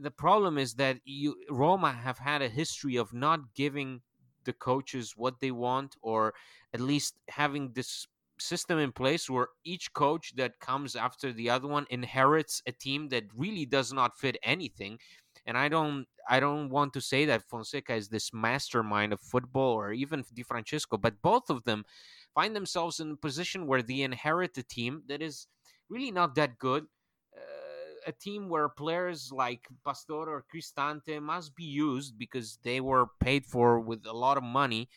the 0.00 0.10
problem 0.10 0.58
is 0.58 0.74
that 0.74 0.98
you 1.04 1.36
Roma 1.50 1.92
have 1.92 2.18
had 2.18 2.42
a 2.42 2.48
history 2.48 2.96
of 2.96 3.12
not 3.12 3.54
giving 3.54 4.00
the 4.44 4.52
coaches 4.52 5.14
what 5.16 5.40
they 5.40 5.50
want, 5.50 5.96
or 6.02 6.34
at 6.72 6.80
least 6.80 7.14
having 7.28 7.72
this 7.72 8.06
system 8.38 8.78
in 8.78 8.92
place 8.92 9.30
where 9.30 9.48
each 9.64 9.92
coach 9.92 10.34
that 10.36 10.60
comes 10.60 10.94
after 10.94 11.32
the 11.32 11.50
other 11.50 11.68
one 11.68 11.86
inherits 11.90 12.62
a 12.66 12.72
team 12.72 13.08
that 13.08 13.24
really 13.34 13.64
does 13.66 13.92
not 13.92 14.18
fit 14.18 14.36
anything 14.42 14.98
and 15.46 15.56
i 15.56 15.68
don't 15.68 16.06
i 16.28 16.38
don't 16.40 16.68
want 16.68 16.92
to 16.92 17.00
say 17.00 17.24
that 17.24 17.42
fonseca 17.42 17.94
is 17.94 18.08
this 18.08 18.32
mastermind 18.32 19.12
of 19.12 19.20
football 19.20 19.72
or 19.74 19.92
even 19.92 20.24
di 20.34 20.42
francesco 20.42 20.96
but 20.96 21.20
both 21.22 21.48
of 21.48 21.64
them 21.64 21.84
find 22.34 22.54
themselves 22.54 23.00
in 23.00 23.12
a 23.12 23.16
position 23.16 23.66
where 23.66 23.82
they 23.82 24.00
inherit 24.02 24.58
a 24.58 24.62
team 24.62 25.02
that 25.08 25.22
is 25.22 25.46
really 25.88 26.10
not 26.10 26.34
that 26.34 26.58
good 26.58 26.86
a 28.06 28.12
team 28.12 28.48
where 28.48 28.68
players 28.68 29.32
like 29.32 29.66
Pastore 29.84 30.28
or 30.28 30.44
Cristante 30.52 31.20
must 31.20 31.54
be 31.54 31.64
used 31.64 32.16
because 32.16 32.58
they 32.62 32.80
were 32.80 33.06
paid 33.20 33.44
for 33.44 33.80
with 33.80 34.06
a 34.06 34.12
lot 34.12 34.36
of 34.36 34.44
money. 34.44 34.88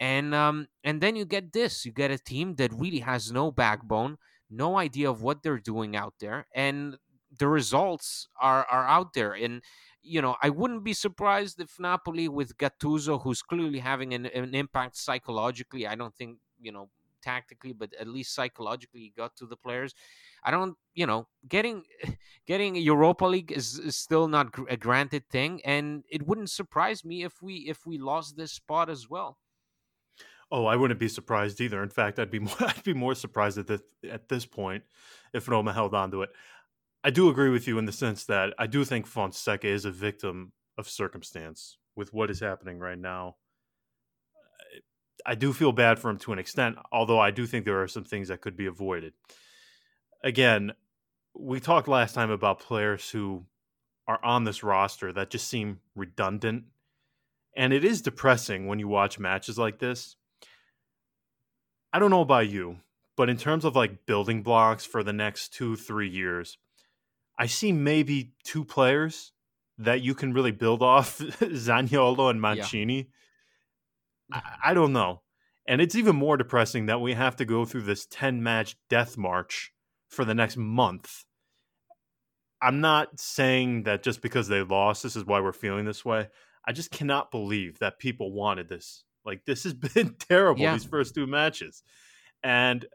And 0.00 0.34
um, 0.34 0.68
and 0.84 1.00
then 1.00 1.16
you 1.16 1.24
get 1.24 1.52
this, 1.52 1.86
you 1.86 1.92
get 1.92 2.10
a 2.10 2.18
team 2.18 2.56
that 2.56 2.72
really 2.72 3.00
has 3.00 3.32
no 3.32 3.50
backbone, 3.50 4.18
no 4.50 4.76
idea 4.76 5.08
of 5.08 5.22
what 5.22 5.42
they're 5.42 5.58
doing 5.58 5.96
out 5.96 6.14
there, 6.20 6.46
and 6.54 6.98
the 7.38 7.48
results 7.48 8.28
are 8.40 8.64
are 8.70 8.86
out 8.86 9.12
there. 9.14 9.32
And 9.32 9.62
you 10.02 10.22
know, 10.22 10.36
I 10.40 10.50
wouldn't 10.50 10.84
be 10.84 10.92
surprised 10.92 11.60
if 11.60 11.80
Napoli 11.80 12.28
with 12.28 12.56
Gattuso, 12.58 13.22
who's 13.22 13.42
clearly 13.42 13.80
having 13.80 14.14
an, 14.14 14.26
an 14.26 14.54
impact 14.54 14.96
psychologically, 14.96 15.86
I 15.86 15.96
don't 15.96 16.14
think 16.14 16.38
you 16.60 16.72
know 16.72 16.88
tactically, 17.26 17.72
but 17.72 17.92
at 18.00 18.06
least 18.06 18.34
psychologically 18.34 19.00
he 19.00 19.12
got 19.16 19.34
to 19.36 19.46
the 19.46 19.56
players. 19.56 19.94
I 20.44 20.50
don't, 20.52 20.76
you 20.94 21.06
know, 21.06 21.26
getting 21.48 21.82
getting 22.46 22.76
Europa 22.76 23.26
League 23.26 23.52
is, 23.52 23.78
is 23.78 23.96
still 23.96 24.28
not 24.28 24.52
gr- 24.52 24.68
a 24.68 24.76
granted 24.76 25.28
thing, 25.28 25.60
and 25.64 26.04
it 26.08 26.26
wouldn't 26.26 26.50
surprise 26.50 27.04
me 27.04 27.24
if 27.24 27.42
we 27.42 27.54
if 27.68 27.84
we 27.84 27.98
lost 27.98 28.36
this 28.36 28.52
spot 28.52 28.88
as 28.88 29.10
well. 29.10 29.38
Oh, 30.48 30.66
I 30.66 30.76
wouldn't 30.76 31.00
be 31.00 31.08
surprised 31.08 31.60
either. 31.60 31.82
In 31.82 31.88
fact, 31.88 32.20
I'd 32.20 32.30
be 32.30 32.38
more, 32.48 32.56
I'd 32.60 32.84
be 32.84 32.94
more 32.94 33.14
surprised 33.14 33.58
at 33.58 33.66
this 33.66 33.82
at 34.08 34.28
this 34.28 34.46
point 34.46 34.84
if 35.32 35.48
Roma 35.48 35.72
held 35.72 35.94
on 35.94 36.10
to 36.12 36.22
it. 36.22 36.30
I 37.06 37.10
do 37.10 37.28
agree 37.28 37.50
with 37.50 37.68
you 37.68 37.78
in 37.78 37.84
the 37.84 37.92
sense 37.92 38.24
that 38.24 38.52
I 38.58 38.66
do 38.66 38.84
think 38.84 39.06
Fonseca 39.06 39.68
is 39.68 39.84
a 39.84 39.92
victim 39.92 40.50
of 40.76 40.88
circumstance 40.88 41.78
with 41.94 42.12
what 42.12 42.32
is 42.32 42.40
happening 42.40 42.80
right 42.80 42.98
now. 42.98 43.36
I 45.24 45.36
do 45.36 45.52
feel 45.52 45.70
bad 45.70 46.00
for 46.00 46.10
him 46.10 46.18
to 46.18 46.32
an 46.32 46.40
extent, 46.40 46.78
although 46.90 47.20
I 47.20 47.30
do 47.30 47.46
think 47.46 47.64
there 47.64 47.80
are 47.80 47.86
some 47.86 48.02
things 48.02 48.26
that 48.26 48.40
could 48.40 48.56
be 48.56 48.66
avoided. 48.66 49.12
Again, 50.24 50.72
we 51.32 51.60
talked 51.60 51.86
last 51.86 52.12
time 52.12 52.32
about 52.32 52.58
players 52.58 53.08
who 53.08 53.44
are 54.08 54.18
on 54.24 54.42
this 54.42 54.64
roster 54.64 55.12
that 55.12 55.30
just 55.30 55.46
seem 55.46 55.78
redundant. 55.94 56.64
And 57.56 57.72
it 57.72 57.84
is 57.84 58.02
depressing 58.02 58.66
when 58.66 58.80
you 58.80 58.88
watch 58.88 59.16
matches 59.16 59.56
like 59.56 59.78
this. 59.78 60.16
I 61.92 62.00
don't 62.00 62.10
know 62.10 62.22
about 62.22 62.48
you, 62.48 62.78
but 63.16 63.30
in 63.30 63.36
terms 63.36 63.64
of 63.64 63.76
like 63.76 64.06
building 64.06 64.42
blocks 64.42 64.84
for 64.84 65.04
the 65.04 65.12
next 65.12 65.54
two, 65.54 65.76
three 65.76 66.08
years, 66.08 66.58
I 67.38 67.46
see 67.46 67.72
maybe 67.72 68.32
two 68.44 68.64
players 68.64 69.32
that 69.78 70.00
you 70.00 70.14
can 70.14 70.32
really 70.32 70.52
build 70.52 70.82
off 70.82 71.18
Zaniolo 71.18 72.30
and 72.30 72.40
Mancini. 72.40 72.96
Yeah. 72.96 74.36
I, 74.36 74.38
mm-hmm. 74.38 74.70
I 74.70 74.74
don't 74.74 74.92
know. 74.92 75.22
And 75.68 75.80
it's 75.80 75.96
even 75.96 76.16
more 76.16 76.36
depressing 76.36 76.86
that 76.86 77.00
we 77.00 77.14
have 77.14 77.36
to 77.36 77.44
go 77.44 77.64
through 77.64 77.82
this 77.82 78.06
10 78.06 78.42
match 78.42 78.76
death 78.88 79.16
march 79.18 79.72
for 80.08 80.24
the 80.24 80.34
next 80.34 80.56
month. 80.56 81.24
I'm 82.62 82.80
not 82.80 83.18
saying 83.18 83.82
that 83.82 84.02
just 84.02 84.22
because 84.22 84.48
they 84.48 84.62
lost, 84.62 85.02
this 85.02 85.16
is 85.16 85.24
why 85.24 85.40
we're 85.40 85.52
feeling 85.52 85.84
this 85.84 86.04
way. 86.04 86.28
I 86.66 86.72
just 86.72 86.90
cannot 86.90 87.30
believe 87.30 87.78
that 87.80 87.98
people 87.98 88.32
wanted 88.32 88.68
this. 88.68 89.04
Like, 89.24 89.44
this 89.44 89.64
has 89.64 89.74
been 89.94 90.14
terrible, 90.18 90.62
yeah. 90.62 90.72
these 90.72 90.84
first 90.84 91.14
two 91.14 91.26
matches. 91.26 91.82
And 92.42 92.86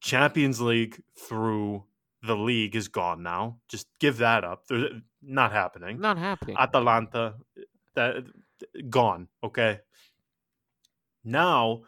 Champions 0.00 0.60
League 0.60 1.02
through 1.18 1.84
the 2.22 2.36
league 2.36 2.76
is 2.76 2.88
gone 2.88 3.22
now. 3.22 3.58
Just 3.68 3.86
give 3.98 4.18
that 4.18 4.44
up. 4.44 4.66
They're 4.66 5.02
not 5.22 5.52
happening. 5.52 6.00
Not 6.00 6.18
happening. 6.18 6.56
Atalanta, 6.58 7.34
that 7.94 8.24
gone. 8.88 9.28
Okay. 9.42 9.80
Now 11.24 11.82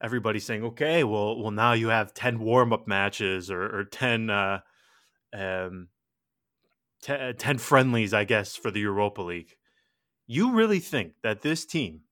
everybody's 0.00 0.44
saying, 0.44 0.64
okay, 0.64 1.04
well, 1.04 1.40
well, 1.40 1.50
now 1.50 1.72
you 1.72 1.88
have 1.88 2.14
ten 2.14 2.38
warm 2.38 2.72
up 2.72 2.86
matches 2.86 3.50
or, 3.50 3.62
or 3.62 3.84
ten, 3.84 4.30
uh, 4.30 4.60
um, 5.32 5.88
t- 7.02 7.12
uh, 7.12 7.32
10 7.36 7.58
friendlies, 7.58 8.14
I 8.14 8.24
guess, 8.24 8.56
for 8.56 8.70
the 8.70 8.80
Europa 8.80 9.22
League. 9.22 9.56
You 10.26 10.52
really 10.52 10.80
think 10.80 11.14
that 11.22 11.42
this 11.42 11.64
team 11.64 12.02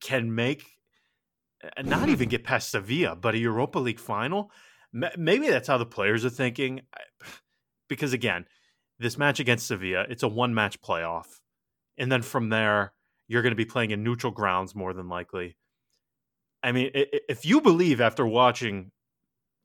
can 0.00 0.34
make, 0.34 0.64
uh, 1.62 1.82
not 1.82 2.08
even 2.08 2.28
get 2.28 2.44
past 2.44 2.70
Sevilla, 2.70 3.16
but 3.16 3.34
a 3.34 3.38
Europa 3.38 3.78
League 3.78 4.00
final? 4.00 4.50
Maybe 4.94 5.48
that's 5.48 5.68
how 5.68 5.78
the 5.78 5.86
players 5.86 6.24
are 6.24 6.30
thinking. 6.30 6.82
Because 7.86 8.14
again, 8.14 8.46
this 8.98 9.18
match 9.18 9.40
against 9.40 9.66
Sevilla, 9.66 10.06
it's 10.08 10.22
a 10.22 10.28
one 10.28 10.54
match 10.54 10.80
playoff. 10.80 11.26
And 11.98 12.10
then 12.10 12.22
from 12.22 12.48
there, 12.48 12.94
you're 13.28 13.42
going 13.42 13.52
to 13.52 13.56
be 13.56 13.66
playing 13.66 13.90
in 13.90 14.02
neutral 14.02 14.32
grounds 14.32 14.74
more 14.74 14.94
than 14.94 15.10
likely. 15.10 15.58
I 16.62 16.72
mean, 16.72 16.90
if 16.94 17.44
you 17.44 17.60
believe 17.60 18.00
after 18.00 18.26
watching 18.26 18.90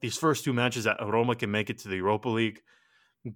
these 0.02 0.18
first 0.18 0.44
two 0.44 0.52
matches 0.52 0.84
that 0.84 0.98
Roma 1.02 1.34
can 1.34 1.50
make 1.50 1.70
it 1.70 1.78
to 1.80 1.88
the 1.88 1.96
Europa 1.96 2.28
League, 2.28 2.62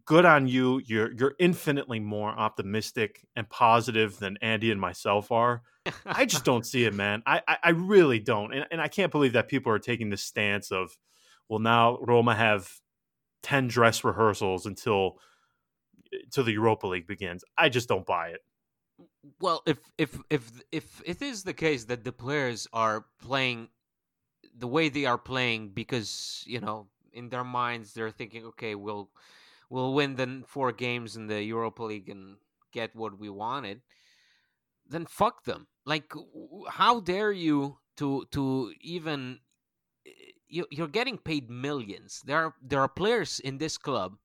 good 0.03 0.25
on 0.25 0.47
you. 0.47 0.82
You're 0.86 1.13
you're 1.13 1.36
infinitely 1.39 2.01
more 2.01 2.29
optimistic 2.29 3.25
and 3.38 3.49
positive 3.49 4.19
than 4.19 4.36
Andy 4.41 4.69
and 4.69 4.82
myself 4.82 5.32
are. 5.32 5.62
I 6.06 6.25
just 6.25 6.43
don't 6.43 6.65
see 6.65 6.84
it, 6.84 6.93
man. 6.93 7.23
I, 7.25 7.41
I, 7.47 7.58
I 7.63 7.69
really 7.69 8.19
don't. 8.19 8.53
And, 8.53 8.65
and 8.69 8.82
I 8.82 8.89
can't 8.89 9.13
believe 9.13 9.34
that 9.34 9.47
people 9.47 9.71
are 9.71 9.79
taking 9.79 10.10
the 10.10 10.17
stance 10.17 10.73
of– 10.73 10.97
will 11.53 11.59
now 11.59 11.99
Roma 12.01 12.33
have 12.33 12.81
10 13.43 13.67
dress 13.67 14.03
rehearsals 14.03 14.65
until 14.65 15.19
until 16.11 16.43
the 16.43 16.51
Europa 16.53 16.87
League 16.87 17.05
begins. 17.05 17.43
I 17.55 17.69
just 17.69 17.87
don't 17.87 18.05
buy 18.05 18.29
it. 18.29 18.41
Well, 19.39 19.61
if 19.67 19.77
if 19.99 20.17
if 20.31 20.43
if 20.71 21.01
it 21.05 21.21
is 21.21 21.43
the 21.43 21.53
case 21.53 21.85
that 21.85 22.03
the 22.03 22.11
players 22.11 22.67
are 22.73 23.05
playing 23.21 23.69
the 24.57 24.67
way 24.67 24.89
they 24.89 25.05
are 25.05 25.17
playing 25.17 25.69
because, 25.69 26.43
you 26.47 26.59
know, 26.59 26.87
in 27.11 27.29
their 27.29 27.43
minds 27.43 27.93
they're 27.93 28.11
thinking, 28.11 28.45
okay, 28.45 28.73
we'll 28.73 29.11
we'll 29.69 29.93
win 29.93 30.15
the 30.15 30.43
four 30.47 30.71
games 30.71 31.15
in 31.15 31.27
the 31.27 31.43
Europa 31.43 31.83
League 31.83 32.09
and 32.09 32.37
get 32.71 32.95
what 32.95 33.19
we 33.19 33.29
wanted, 33.29 33.81
then 34.87 35.05
fuck 35.05 35.43
them. 35.43 35.67
Like 35.85 36.11
how 36.69 36.99
dare 36.99 37.31
you 37.31 37.77
to 37.97 38.25
to 38.31 38.73
even 38.81 39.39
you, 40.53 40.67
you're 40.69 40.87
getting 40.87 41.17
paid 41.17 41.49
millions. 41.49 42.21
There 42.25 42.37
are 42.45 42.53
there 42.61 42.79
are 42.79 42.87
players 42.87 43.39
in 43.39 43.57
this 43.57 43.77
club 43.77 44.17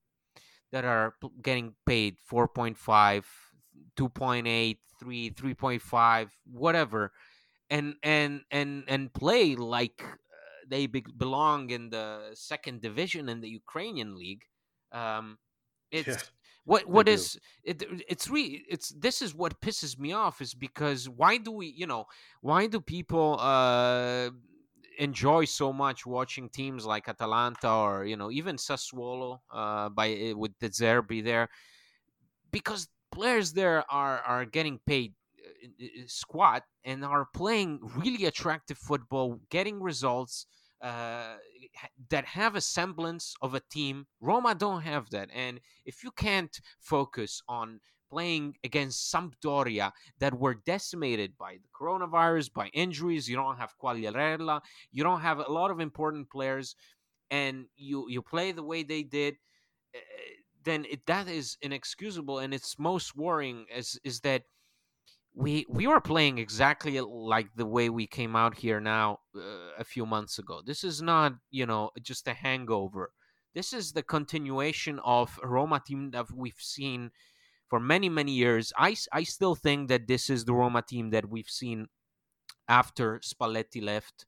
that 0.70 0.84
are 0.84 1.14
getting 1.42 1.74
paid 1.86 2.16
4.5, 2.30 3.24
2.8, 3.96 4.78
3, 5.00 5.30
3.5, 5.30 6.28
whatever, 6.52 7.12
and 7.70 7.94
and 8.02 8.42
and 8.50 8.84
and 8.86 9.12
play 9.12 9.56
like 9.56 10.02
uh, 10.02 10.12
they 10.68 10.86
be- 10.86 11.14
belong 11.16 11.70
in 11.70 11.88
the 11.90 12.30
second 12.34 12.82
division 12.82 13.28
in 13.28 13.40
the 13.40 13.48
Ukrainian 13.48 14.16
league. 14.16 14.44
Um, 14.92 15.38
it's 15.90 16.08
yeah, 16.08 16.16
what 16.64 16.86
what 16.86 17.08
is 17.08 17.38
it, 17.64 17.82
it's 18.06 18.28
really 18.28 18.64
it's 18.68 18.90
this 18.90 19.22
is 19.22 19.34
what 19.34 19.62
pisses 19.62 19.98
me 19.98 20.12
off 20.12 20.42
is 20.42 20.52
because 20.52 21.08
why 21.08 21.38
do 21.38 21.50
we 21.50 21.66
you 21.68 21.86
know 21.86 22.04
why 22.42 22.66
do 22.66 22.80
people 22.80 23.38
uh 23.40 24.28
enjoy 24.98 25.44
so 25.44 25.72
much 25.72 26.04
watching 26.04 26.48
teams 26.48 26.84
like 26.84 27.08
Atalanta 27.08 27.70
or 27.70 28.04
you 28.04 28.16
know 28.16 28.30
even 28.30 28.56
Sassuolo 28.56 29.40
uh, 29.52 29.88
by 29.88 30.10
eh, 30.10 30.32
with 30.32 30.58
De 30.58 30.68
Zerbi 30.68 31.22
there 31.24 31.48
because 32.50 32.88
players 33.10 33.52
there 33.52 33.84
are 33.90 34.18
are 34.20 34.44
getting 34.44 34.78
paid 34.86 35.14
uh, 35.44 35.86
squat 36.06 36.64
and 36.84 37.04
are 37.04 37.26
playing 37.34 37.80
really 37.96 38.26
attractive 38.26 38.78
football, 38.78 39.40
getting 39.50 39.80
results 39.80 40.46
uh, 40.82 41.34
that 42.10 42.24
have 42.24 42.54
a 42.54 42.60
semblance 42.60 43.34
of 43.42 43.54
a 43.54 43.60
team. 43.70 44.06
Roma 44.20 44.54
don't 44.54 44.82
have 44.82 45.10
that, 45.10 45.28
and 45.34 45.60
if 45.84 46.04
you 46.04 46.10
can't 46.10 46.60
focus 46.80 47.42
on 47.48 47.80
playing 48.10 48.56
against 48.64 49.12
Sampdoria 49.12 49.92
that 50.18 50.38
were 50.38 50.54
decimated 50.54 51.36
by 51.38 51.54
the 51.54 51.68
coronavirus, 51.78 52.52
by 52.52 52.68
injuries. 52.68 53.28
You 53.28 53.36
don't 53.36 53.58
have 53.58 53.78
Quagliarella. 53.82 54.60
You 54.92 55.04
don't 55.04 55.20
have 55.20 55.38
a 55.38 55.52
lot 55.52 55.70
of 55.70 55.80
important 55.80 56.30
players, 56.30 56.74
and 57.30 57.66
you 57.76 58.06
you 58.08 58.22
play 58.22 58.52
the 58.52 58.62
way 58.62 58.82
they 58.82 59.02
did. 59.02 59.36
Uh, 59.94 59.98
then 60.64 60.84
it, 60.90 61.06
that 61.06 61.28
is 61.28 61.56
inexcusable, 61.62 62.38
and 62.38 62.52
it's 62.52 62.78
most 62.78 63.16
worrying 63.16 63.66
is 63.74 63.98
is 64.04 64.20
that 64.20 64.42
we 65.34 65.64
we 65.68 65.86
were 65.86 66.00
playing 66.00 66.38
exactly 66.38 67.00
like 67.00 67.48
the 67.54 67.66
way 67.66 67.88
we 67.88 68.06
came 68.06 68.34
out 68.34 68.56
here 68.56 68.80
now 68.80 69.20
uh, 69.36 69.70
a 69.78 69.84
few 69.84 70.04
months 70.04 70.38
ago. 70.38 70.60
This 70.64 70.82
is 70.82 71.00
not 71.00 71.34
you 71.50 71.66
know 71.66 71.90
just 72.02 72.26
a 72.28 72.34
hangover. 72.34 73.12
This 73.54 73.72
is 73.72 73.92
the 73.92 74.02
continuation 74.02 74.98
of 75.04 75.38
Roma 75.42 75.80
team 75.84 76.10
that 76.10 76.26
we've 76.30 76.60
seen 76.60 77.10
for 77.68 77.80
many 77.80 78.08
many 78.08 78.32
years. 78.32 78.72
I 78.76 78.96
I 79.12 79.22
still 79.24 79.54
think 79.54 79.88
that 79.88 80.06
this 80.06 80.30
is 80.30 80.44
the 80.44 80.54
Roma 80.54 80.82
team 80.82 81.10
that 81.10 81.28
we've 81.28 81.50
seen 81.50 81.88
after 82.68 83.18
Spalletti 83.20 83.82
left. 83.82 84.26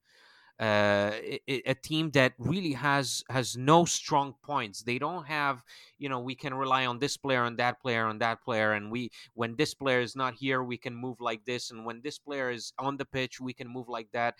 Uh, 0.58 1.12
a, 1.48 1.70
a, 1.70 1.74
team 1.74 2.10
that 2.10 2.34
really 2.36 2.74
has 2.74 3.24
has 3.30 3.56
no 3.56 3.86
strong 3.86 4.34
points. 4.44 4.82
They 4.82 4.98
don't 4.98 5.24
have, 5.24 5.62
you 5.98 6.10
know, 6.10 6.20
we 6.20 6.34
can 6.34 6.52
rely 6.52 6.84
on 6.84 6.98
this 6.98 7.16
player 7.16 7.44
and 7.44 7.56
that 7.58 7.80
player 7.80 8.08
and 8.08 8.20
that 8.20 8.42
player, 8.42 8.74
and 8.74 8.92
we 8.92 9.10
when 9.32 9.56
this 9.56 9.72
player 9.72 10.02
is 10.02 10.14
not 10.14 10.34
here, 10.34 10.62
we 10.62 10.76
can 10.76 10.94
move 10.94 11.18
like 11.18 11.46
this, 11.46 11.70
and 11.70 11.86
when 11.86 12.02
this 12.02 12.18
player 12.18 12.50
is 12.50 12.74
on 12.78 12.98
the 12.98 13.06
pitch, 13.06 13.40
we 13.40 13.54
can 13.54 13.68
move 13.68 13.88
like 13.88 14.08
that. 14.12 14.34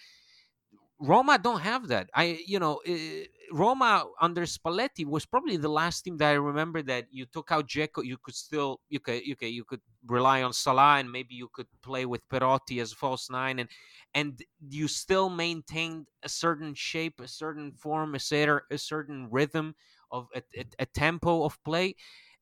Roma 1.00 1.38
don't 1.38 1.60
have 1.60 1.88
that. 1.88 2.10
I, 2.14 2.40
you 2.46 2.58
know, 2.58 2.80
uh, 2.86 3.24
Roma 3.52 4.04
under 4.20 4.42
Spalletti 4.42 5.06
was 5.06 5.24
probably 5.24 5.56
the 5.56 5.68
last 5.68 6.02
team 6.02 6.18
that 6.18 6.30
I 6.30 6.34
remember 6.34 6.82
that 6.82 7.06
you 7.10 7.24
took 7.24 7.50
out 7.50 7.68
Dzeko. 7.68 8.04
You 8.04 8.18
could 8.22 8.34
still, 8.34 8.80
you 8.90 9.00
could, 9.00 9.24
you 9.24 9.34
could, 9.34 9.48
you 9.48 9.64
could 9.64 9.80
rely 10.06 10.42
on 10.42 10.52
Salah, 10.52 10.98
and 10.98 11.10
maybe 11.10 11.34
you 11.34 11.48
could 11.52 11.66
play 11.82 12.04
with 12.04 12.28
Perotti 12.28 12.80
as 12.82 12.92
a 12.92 12.96
false 12.96 13.30
nine, 13.30 13.58
and 13.58 13.68
and 14.14 14.42
you 14.68 14.88
still 14.88 15.30
maintained 15.30 16.06
a 16.22 16.28
certain 16.28 16.74
shape, 16.74 17.18
a 17.20 17.28
certain 17.28 17.72
form, 17.72 18.14
a 18.14 18.18
certain, 18.18 18.60
a 18.70 18.78
certain 18.78 19.28
rhythm 19.30 19.74
of 20.10 20.26
a, 20.34 20.42
a, 20.56 20.64
a 20.80 20.86
tempo 20.86 21.44
of 21.44 21.62
play. 21.64 21.94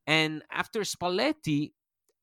And 0.07 0.43
after 0.51 0.81
Spalletti, 0.81 1.73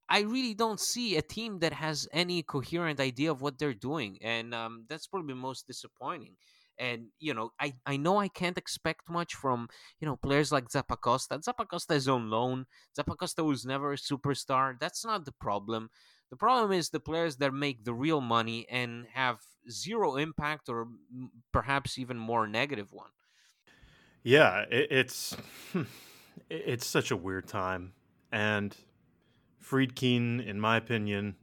I 0.10 0.22
really 0.22 0.54
don't 0.54 0.80
see 0.80 1.18
a 1.18 1.22
team 1.22 1.60
that 1.60 1.74
has 1.74 2.08
any 2.12 2.44
coherent 2.44 3.00
idea 3.00 3.32
of 3.32 3.42
what 3.42 3.58
they're 3.58 3.74
doing, 3.74 4.18
and 4.22 4.54
um, 4.54 4.86
that's 4.88 5.08
probably 5.08 5.34
most 5.34 5.68
disappointing. 5.68 6.36
And 6.78 7.08
you 7.20 7.34
know, 7.34 7.52
I, 7.60 7.76
I 7.86 7.98
know 7.98 8.18
I 8.18 8.28
can't 8.28 8.58
expect 8.58 9.10
much 9.10 9.34
from 9.34 9.70
you 10.00 10.06
know 10.06 10.18
players 10.18 10.52
like 10.52 10.70
Zappacosta. 10.70 11.42
Zappacosta 11.42 11.96
is 11.96 12.08
on 12.08 12.30
loan. 12.30 12.66
Zappacosta 12.98 13.46
was 13.46 13.66
never 13.66 13.94
a 13.94 13.98
superstar. 13.98 14.78
That's 14.80 15.06
not 15.06 15.26
the 15.26 15.32
problem. 15.32 15.90
The 16.30 16.38
problem 16.38 16.72
is 16.72 16.90
the 16.90 17.00
players 17.00 17.38
that 17.38 17.54
make 17.54 17.84
the 17.86 17.94
real 17.94 18.20
money 18.20 18.68
and 18.70 19.06
have 19.14 19.40
zero 19.70 20.16
impact 20.16 20.70
or 20.70 20.88
perhaps 21.52 21.98
even 21.98 22.18
more 22.18 22.48
negative 22.48 22.92
one. 22.92 23.12
Yeah, 24.24 24.62
it, 24.72 24.88
it's 24.92 25.38
it's 26.50 26.86
such 26.86 27.12
a 27.12 27.16
weird 27.16 27.48
time, 27.48 27.94
and 28.32 28.76
Friedkin, 29.66 30.46
in 30.46 30.60
my 30.60 30.78
opinion, 30.78 31.36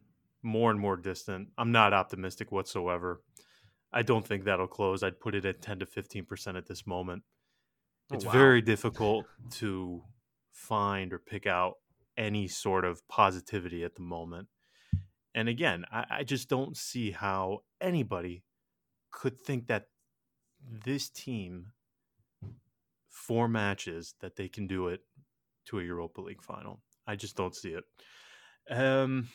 more 0.43 0.71
and 0.71 0.79
more 0.79 0.97
distant. 0.97 1.49
I'm 1.59 1.73
not 1.73 1.93
optimistic 1.93 2.53
whatsoever. 2.53 3.23
I 3.93 4.03
don't 4.03 4.27
think 4.27 4.45
that'll 4.45 4.69
close. 4.69 5.03
I'd 5.03 5.21
put 5.21 5.35
it 5.35 5.45
at 5.45 5.63
10 5.63 5.81
to 5.81 5.87
15% 5.87 6.57
at 6.57 6.67
this 6.67 6.87
moment. 6.87 7.23
Oh, 8.11 8.15
it's 8.15 8.25
oh, 8.25 8.29
wow. 8.29 8.33
very 8.33 8.63
difficult 8.63 9.27
to 9.53 10.03
find 10.53 11.13
or 11.13 11.19
pick 11.19 11.47
out 11.47 11.75
any 12.17 12.49
sort 12.49 12.85
of 12.85 13.07
positivity 13.09 13.85
at 13.85 13.95
the 13.95 14.03
moment. 14.03 14.49
And 15.35 15.49
again, 15.49 15.85
I, 15.91 16.05
I 16.11 16.25
just 16.25 16.49
don't 16.49 16.77
see 16.77 17.11
how 17.11 17.61
anybody 17.81 18.45
could 19.11 19.41
think 19.41 19.67
that 19.67 19.87
this 20.85 21.09
team, 21.09 21.73
four 23.09 23.49
matches, 23.49 24.15
that 24.21 24.37
they 24.37 24.49
can 24.49 24.67
do 24.67 24.89
it 24.89 25.01
to 25.67 25.81
a 25.81 25.83
Europa 25.83 26.21
League 26.21 26.43
final. 26.43 26.81
I 27.07 27.17
just 27.17 27.37
don't 27.37 27.55
see 27.55 27.71
it. 27.71 27.85
Um, 28.71 29.29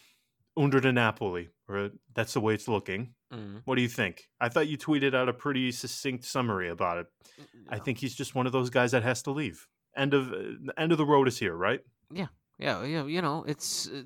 under 0.57 0.79
the 0.79 0.91
Napoli, 0.91 1.49
or 1.67 1.91
that's 2.15 2.33
the 2.33 2.41
way 2.41 2.53
it's 2.53 2.67
looking. 2.67 3.13
Mm. 3.33 3.61
What 3.65 3.75
do 3.75 3.81
you 3.81 3.87
think? 3.87 4.23
I 4.39 4.49
thought 4.49 4.67
you 4.67 4.77
tweeted 4.77 5.13
out 5.13 5.29
a 5.29 5.33
pretty 5.33 5.71
succinct 5.71 6.25
summary 6.25 6.69
about 6.69 6.97
it. 6.97 7.07
No. 7.37 7.45
I 7.69 7.79
think 7.79 7.99
he's 7.99 8.15
just 8.15 8.35
one 8.35 8.45
of 8.45 8.51
those 8.51 8.69
guys 8.69 8.91
that 8.91 9.03
has 9.03 9.21
to 9.23 9.31
leave. 9.31 9.67
End 9.95 10.13
of 10.13 10.31
uh, 10.31 10.71
end 10.77 10.91
of 10.91 10.97
the 10.97 11.05
road 11.05 11.27
is 11.27 11.37
here, 11.37 11.55
right? 11.55 11.81
Yeah, 12.11 12.27
yeah, 12.57 12.83
yeah. 12.83 13.05
You 13.05 13.21
know, 13.21 13.43
it's 13.47 13.89
uh, 13.89 14.03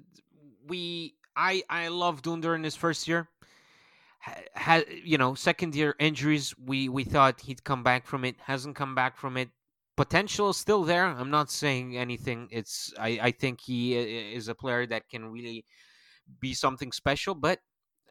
we. 0.68 1.16
I 1.36 1.64
I 1.70 1.88
loved 1.88 2.28
Under 2.28 2.56
in 2.56 2.64
his 2.64 2.76
first 2.76 3.08
year. 3.08 3.30
Had 4.54 4.86
you 5.04 5.18
know 5.18 5.34
second 5.36 5.76
year 5.76 5.96
injuries, 6.00 6.54
we 6.58 6.90
we 6.90 7.04
thought 7.04 7.42
he'd 7.42 7.64
come 7.64 7.84
back 7.84 8.06
from 8.06 8.26
it. 8.26 8.36
Hasn't 8.40 8.76
come 8.76 8.96
back 8.96 9.18
from 9.18 9.38
it. 9.38 9.50
Potential 10.02 10.50
is 10.50 10.58
still 10.58 10.84
there. 10.84 11.06
I'm 11.06 11.30
not 11.30 11.52
saying 11.52 11.96
anything. 11.96 12.48
It's 12.50 12.92
I 12.98 13.10
I 13.28 13.32
think 13.42 13.62
he 13.62 13.80
is 14.40 14.48
a 14.48 14.56
player 14.56 14.88
that 14.88 15.04
can 15.14 15.24
really 15.32 15.64
be 16.40 16.54
something 16.56 16.92
special, 16.92 17.36
but 17.36 17.60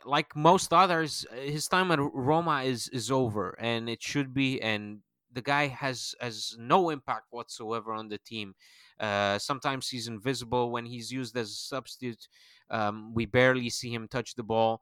like 0.05 0.37
most 0.37 0.72
others, 0.72 1.26
his 1.57 1.66
time 1.66 1.90
at 1.90 1.98
Roma 2.00 2.62
is 2.62 2.88
is 3.00 3.11
over, 3.11 3.46
and 3.59 3.88
it 3.88 4.00
should 4.11 4.33
be. 4.33 4.62
And 4.62 5.00
the 5.33 5.42
guy 5.42 5.66
has 5.66 6.14
has 6.20 6.55
no 6.61 6.90
impact 6.90 7.26
whatsoever 7.31 7.92
on 7.92 8.09
the 8.09 8.18
team. 8.18 8.55
Uh, 9.00 9.38
sometimes 9.40 9.88
he's 9.88 10.07
invisible 10.07 10.70
when 10.70 10.87
he's 10.87 11.11
used 11.11 11.37
as 11.37 11.48
a 11.50 11.64
substitute. 11.74 12.29
Um, 12.70 13.14
we 13.14 13.26
barely 13.26 13.68
see 13.68 13.92
him 13.92 14.07
touch 14.07 14.37
the 14.37 14.44
ball. 14.44 14.81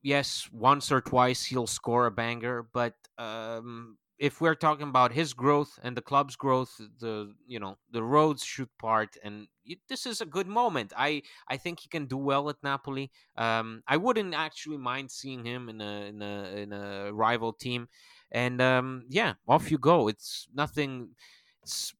Yes, 0.00 0.48
once 0.52 0.90
or 0.90 1.02
twice 1.02 1.44
he'll 1.44 1.66
score 1.66 2.06
a 2.06 2.10
banger, 2.10 2.66
but 2.72 2.94
um, 3.18 3.98
if 4.18 4.40
we're 4.40 4.54
talking 4.54 4.88
about 4.88 5.12
his 5.12 5.32
growth 5.32 5.78
and 5.82 5.96
the 5.96 6.02
club's 6.02 6.36
growth, 6.36 6.80
the 7.00 7.34
you 7.46 7.58
know 7.58 7.76
the 7.90 8.02
roads 8.02 8.44
should 8.44 8.68
part, 8.78 9.16
and 9.22 9.48
this 9.88 10.06
is 10.06 10.20
a 10.20 10.26
good 10.26 10.46
moment. 10.46 10.92
I 10.96 11.22
I 11.48 11.56
think 11.56 11.80
he 11.80 11.88
can 11.88 12.06
do 12.06 12.16
well 12.16 12.48
at 12.48 12.62
Napoli. 12.62 13.10
Um, 13.36 13.82
I 13.88 13.96
wouldn't 13.96 14.34
actually 14.34 14.78
mind 14.78 15.10
seeing 15.10 15.44
him 15.44 15.68
in 15.68 15.80
a 15.80 16.06
in 16.06 16.22
a 16.22 16.56
in 16.56 16.72
a 16.72 17.12
rival 17.12 17.52
team, 17.52 17.88
and 18.30 18.60
um, 18.60 19.04
yeah, 19.08 19.34
off 19.48 19.70
you 19.70 19.78
go. 19.78 20.08
It's 20.08 20.48
nothing. 20.54 21.10
It's 21.62 21.94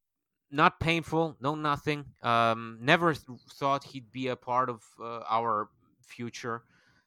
not 0.50 0.78
painful. 0.78 1.36
No, 1.40 1.56
nothing. 1.56 2.04
Um, 2.22 2.78
never 2.80 3.14
th- 3.14 3.40
thought 3.54 3.84
he'd 3.84 4.12
be 4.12 4.28
a 4.28 4.36
part 4.36 4.70
of 4.70 4.82
uh, 5.02 5.22
our 5.28 5.68
future. 6.00 6.62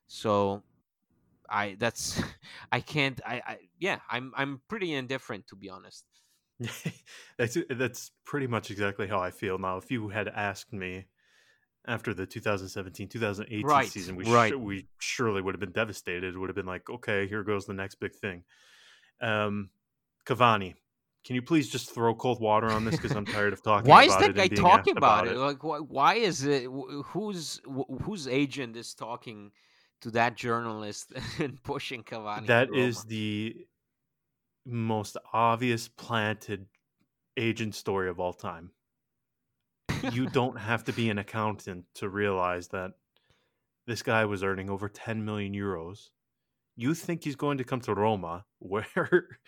So 0.08 0.64
I 1.50 1.76
that's 1.80 2.22
I 2.72 2.80
can't 2.80 3.20
I, 3.26 3.42
I 3.46 3.58
yeah 3.80 4.00
I'm 4.10 4.34
I'm 4.36 4.62
pretty 4.68 4.94
indifferent 4.94 5.48
to 5.48 5.56
be 5.56 5.70
honest. 5.70 6.06
that's 7.38 7.58
that's 7.70 8.12
pretty 8.26 8.48
much 8.48 8.72
exactly 8.72 9.08
how 9.08 9.20
I 9.20 9.32
feel 9.32 9.58
now. 9.58 9.78
If 9.78 9.92
you 9.92 10.10
had 10.10 10.28
asked 10.28 10.74
me 10.74 11.06
after 11.88 12.14
the 12.14 12.26
2017-2018 12.26 13.64
right, 13.64 13.88
season, 13.88 14.16
we 14.16 14.26
right. 14.26 14.54
Sh- 14.54 14.58
we 14.58 14.88
surely 15.00 15.42
would 15.42 15.54
have 15.54 15.60
been 15.60 15.72
devastated. 15.72 16.36
It 16.36 16.38
would 16.38 16.50
have 16.50 16.56
been 16.56 16.66
like, 16.66 16.90
okay, 16.90 17.28
here 17.28 17.44
goes 17.44 17.66
the 17.66 17.74
next 17.74 17.96
big 17.96 18.14
thing. 18.14 18.44
Um, 19.22 19.70
Cavani, 20.26 20.76
can 21.24 21.36
you 21.36 21.42
please 21.42 21.70
just 21.70 21.94
throw 21.94 22.16
cold 22.16 22.42
water 22.42 22.68
on 22.68 22.86
this 22.86 22.96
because 22.96 23.16
I'm 23.16 23.26
tired 23.26 23.54
of 23.54 23.62
talking. 23.64 23.90
why 23.90 24.04
is 24.04 24.16
that 24.18 24.36
guy 24.36 24.48
talking 24.48 24.98
about, 24.98 25.26
about 25.26 25.28
it? 25.28 25.38
it? 25.38 25.40
Like, 25.40 25.64
why, 25.64 25.78
why 25.80 26.16
is 26.16 26.44
it? 26.44 26.64
Who's 26.64 27.62
whose 28.04 28.28
agent 28.28 28.76
is 28.76 28.94
talking? 28.94 29.52
To 30.02 30.12
that 30.12 30.36
journalist 30.36 31.14
and 31.40 31.62
pushing 31.64 32.04
Cavani. 32.04 32.48
That 32.48 32.74
is 32.74 33.04
the 33.04 33.56
most 34.66 35.18
obvious 35.34 35.88
planted 35.88 36.66
agent 37.38 37.76
story 37.76 38.10
of 38.10 38.20
all 38.20 38.34
time. 38.34 38.72
you 40.12 40.28
don't 40.32 40.60
have 40.60 40.84
to 40.86 40.94
be 40.94 41.10
an 41.10 41.18
accountant 41.18 41.86
to 41.96 42.10
realize 42.10 42.68
that 42.70 42.92
this 43.86 44.04
guy 44.04 44.26
was 44.26 44.44
earning 44.44 44.70
over 44.70 44.90
10 44.90 45.24
million 45.24 45.54
euros. 45.54 46.10
You 46.76 46.94
think 46.94 47.24
he's 47.24 47.36
going 47.36 47.58
to 47.60 47.64
come 47.64 47.82
to 47.82 47.94
Roma 47.94 48.46
where 48.60 49.40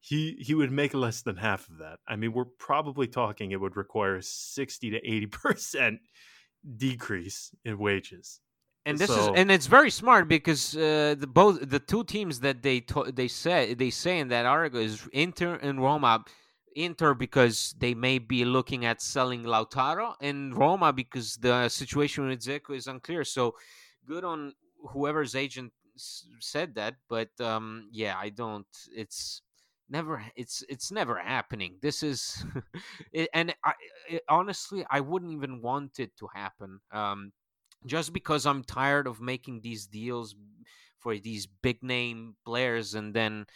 he 0.00 0.36
he 0.40 0.54
would 0.54 0.72
make 0.72 0.92
less 0.92 1.22
than 1.22 1.36
half 1.36 1.68
of 1.68 1.78
that. 1.78 2.00
I 2.06 2.16
mean, 2.16 2.32
we're 2.32 2.44
probably 2.44 3.06
talking 3.06 3.52
it 3.52 3.60
would 3.60 3.76
require 3.76 4.20
60 4.20 4.90
to 4.90 5.00
80% 5.00 5.98
decrease 6.76 7.54
in 7.64 7.78
wages 7.78 8.40
and 8.86 8.98
this 8.98 9.08
so, 9.08 9.32
is 9.32 9.38
and 9.40 9.50
it's 9.50 9.66
very 9.66 9.90
smart 9.90 10.28
because 10.28 10.76
uh, 10.76 11.14
the 11.18 11.26
both 11.26 11.68
the 11.68 11.78
two 11.78 12.04
teams 12.04 12.40
that 12.40 12.62
they 12.62 12.80
to, 12.80 13.10
they 13.12 13.28
say 13.28 13.74
they 13.74 13.90
say 13.90 14.18
in 14.18 14.28
that 14.28 14.46
article 14.46 14.80
is 14.80 15.08
Inter 15.12 15.56
and 15.56 15.80
Roma. 15.82 16.24
Inter 16.76 17.14
because 17.14 17.74
they 17.78 17.94
may 17.94 18.18
be 18.18 18.44
looking 18.44 18.84
at 18.84 19.00
selling 19.00 19.44
Lautaro, 19.44 20.14
and 20.20 20.56
Roma 20.56 20.92
because 20.92 21.36
the 21.36 21.68
situation 21.68 22.26
with 22.26 22.40
Dzeko 22.40 22.76
is 22.76 22.88
unclear. 22.88 23.22
So 23.24 23.54
good 24.04 24.24
on 24.24 24.54
whoever's 24.90 25.36
agent 25.36 25.72
said 25.96 26.74
that, 26.74 26.96
but 27.08 27.28
um, 27.40 27.88
yeah, 27.92 28.16
I 28.18 28.30
don't. 28.30 28.66
It's 28.94 29.42
never. 29.88 30.24
It's 30.36 30.64
it's 30.68 30.90
never 30.90 31.16
happening. 31.16 31.76
This 31.80 32.02
is, 32.02 32.44
it, 33.12 33.28
and 33.32 33.54
I 33.64 33.72
it, 34.08 34.22
honestly, 34.28 34.84
I 34.90 35.00
wouldn't 35.00 35.32
even 35.32 35.62
want 35.62 36.00
it 36.00 36.16
to 36.18 36.28
happen. 36.34 36.80
Um, 36.92 37.32
just 37.86 38.12
because 38.12 38.46
I'm 38.46 38.64
tired 38.64 39.06
of 39.06 39.20
making 39.20 39.60
these 39.60 39.86
deals 39.86 40.34
for 40.98 41.16
these 41.18 41.46
big 41.46 41.82
name 41.82 42.36
players 42.44 42.94
and 42.94 43.14
then, 43.14 43.46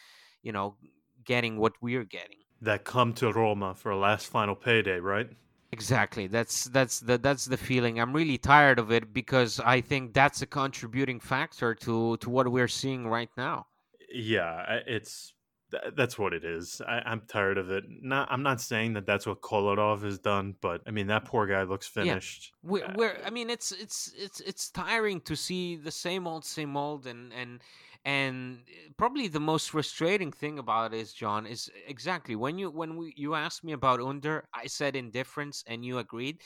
you 0.43 0.53
know, 0.53 0.77
getting 1.25 1.59
what 1.59 1.73
we're 1.81 2.05
getting. 2.05 2.37
That 2.61 2.85
come 2.85 3.13
to 3.15 3.33
Roma 3.33 3.75
for 3.75 3.91
a 3.91 3.97
last 3.97 4.27
final 4.27 4.55
payday, 4.55 4.99
right? 4.99 5.31
Exactly. 5.71 6.27
That's 6.27 6.65
that's 6.65 7.01
the 7.01 7.19
that's 7.19 7.45
the 7.45 7.57
feeling. 7.57 8.01
I'm 8.01 8.15
really 8.15 8.39
tired 8.39 8.79
of 8.79 8.91
it 8.91 9.13
because 9.13 9.61
I 9.61 9.81
think 9.83 10.15
that's 10.15 10.41
a 10.41 10.47
contributing 10.47 11.21
factor 11.21 11.75
to 11.75 12.17
to 12.19 12.31
what 12.31 12.51
we're 12.51 12.69
seeing 12.69 13.07
right 13.07 13.31
now. 13.37 13.67
Yeah, 14.11 14.81
it's 14.87 15.35
th- 15.71 15.95
that's 15.97 16.19
what 16.19 16.33
it 16.33 16.45
is. 16.45 16.81
I, 16.87 17.13
am 17.13 17.23
tired 17.29 17.59
of 17.59 17.71
it. 17.71 17.85
Not, 17.89 18.29
I'm 18.31 18.43
not 18.43 18.61
saying 18.61 18.95
that 18.95 19.07
that's 19.07 19.27
what 19.27 19.41
Kolarov 19.41 20.03
has 20.03 20.19
done, 20.19 20.55
but 20.61 20.83
I 20.87 20.91
mean 20.91 21.07
that 21.09 21.25
poor 21.25 21.47
guy 21.47 21.63
looks 21.63 21.87
finished. 21.87 22.53
Yeah. 22.63 22.71
We're, 22.71 22.85
uh, 22.85 22.93
we're, 22.97 23.17
I 23.25 23.31
mean, 23.31 23.51
it's 23.51 23.73
it's 23.73 24.13
it's 24.17 24.41
it's 24.41 24.71
tiring 24.71 25.21
to 25.23 25.37
see 25.37 25.77
the 25.77 25.91
same 25.91 26.27
old, 26.27 26.45
same 26.45 26.77
old, 26.77 27.07
and 27.07 27.33
and 27.33 27.61
and 28.05 28.61
probably 28.97 29.29
the 29.29 29.41
most 29.41 29.71
frustrating 29.71 30.33
thing 30.33 30.59
about 30.59 30.95
it 30.95 30.99
is 30.99 31.13
John 31.13 31.47
is 31.47 31.71
exactly 31.87 32.37
when 32.37 32.59
you 32.59 32.71
when 32.71 32.97
we 32.97 33.13
you 33.17 33.35
asked 33.35 33.65
me 33.65 33.73
about 33.73 34.01
Under, 34.01 34.45
I 34.55 34.67
said 34.67 34.97
indifference, 34.97 35.65
and 35.67 35.85
you 35.85 35.99
agreed 35.99 36.39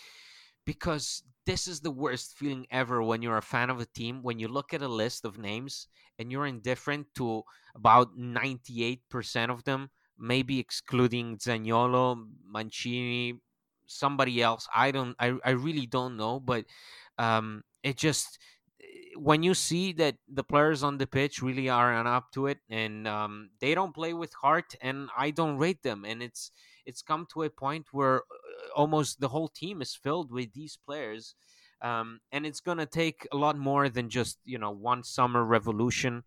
because 0.65 1.23
this 1.45 1.67
is 1.67 1.81
the 1.81 1.91
worst 1.91 2.35
feeling 2.37 2.67
ever 2.71 3.03
when 3.03 3.23
you're 3.23 3.39
a 3.39 3.43
fan 3.43 3.71
of 3.71 3.81
a 3.81 3.87
team 3.87 4.23
when 4.23 4.39
you 4.39 4.49
look 4.49 4.73
at 4.73 4.83
a 4.83 4.89
list 4.89 5.25
of 5.25 5.39
names 5.39 5.89
and 6.19 6.31
you're 6.31 6.47
indifferent 6.47 7.07
to 7.17 7.43
about 7.75 8.17
98% 8.17 9.51
of 9.51 9.65
them 9.65 9.91
maybe 10.19 10.61
excluding 10.61 11.37
Zaniolo, 11.39 12.25
Mancini, 12.47 13.41
somebody 13.87 14.41
else. 14.41 14.69
I 14.75 14.93
don't 14.93 15.17
I, 15.19 15.35
I 15.45 15.51
really 15.51 15.87
don't 15.87 16.17
know, 16.17 16.39
but 16.41 16.65
um 17.19 17.65
it 17.83 17.97
just 17.97 18.39
when 19.17 19.43
you 19.43 19.55
see 19.55 19.93
that 19.93 20.17
the 20.33 20.45
players 20.45 20.83
on 20.83 20.99
the 20.99 21.07
pitch 21.07 21.43
really 21.43 21.69
aren't 21.69 22.09
up 22.09 22.33
to 22.33 22.47
it 22.47 22.59
and 22.71 23.07
um, 23.07 23.51
they 23.61 23.75
don't 23.75 23.95
play 23.95 24.15
with 24.15 24.33
heart 24.33 24.75
and 24.81 25.11
I 25.17 25.31
don't 25.31 25.59
rate 25.59 25.83
them 25.83 26.05
and 26.07 26.23
it's 26.23 26.51
it's 26.87 27.03
come 27.03 27.27
to 27.33 27.43
a 27.43 27.51
point 27.51 27.87
where 27.93 28.23
almost 28.77 29.21
the 29.21 29.29
whole 29.29 29.49
team 29.49 29.83
is 29.83 29.95
filled 29.95 30.33
with 30.33 30.53
these 30.53 30.79
players 30.87 31.35
um, 31.83 32.21
and 32.31 32.47
it's 32.47 32.61
going 32.61 32.79
to 32.79 32.87
take 32.87 33.27
a 33.33 33.37
lot 33.37 33.57
more 33.57 33.89
than 33.89 34.09
just 34.09 34.39
you 34.45 34.59
know 34.59 34.71
one 34.71 35.03
summer 35.05 35.45
revolution 35.45 36.25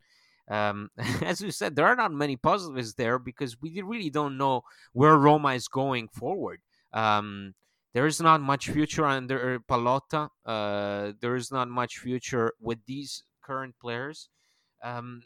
Um, 0.48 0.92
as 1.24 1.42
you 1.42 1.52
said, 1.52 1.76
there 1.76 1.88
are 1.88 1.96
not 1.96 2.12
many 2.14 2.36
positives 2.38 2.94
there 2.96 3.18
because 3.20 3.62
we 3.62 3.82
really 3.82 4.10
don't 4.10 4.38
know 4.38 4.62
where 4.94 5.18
Roma 5.18 5.54
is 5.54 5.68
going 5.68 6.08
forward. 6.10 6.62
Um, 6.94 7.56
there 7.94 8.06
is 8.06 8.22
not 8.22 8.42
much 8.42 8.70
future 8.70 9.06
under 9.06 9.60
Pallotta. 9.60 10.30
Uh, 10.46 11.14
there 11.22 11.36
is 11.36 11.52
not 11.52 11.68
much 11.70 11.98
future 11.98 12.54
with 12.60 12.80
these 12.86 13.24
current 13.42 13.76
players. 13.80 14.30
Um, 14.84 15.24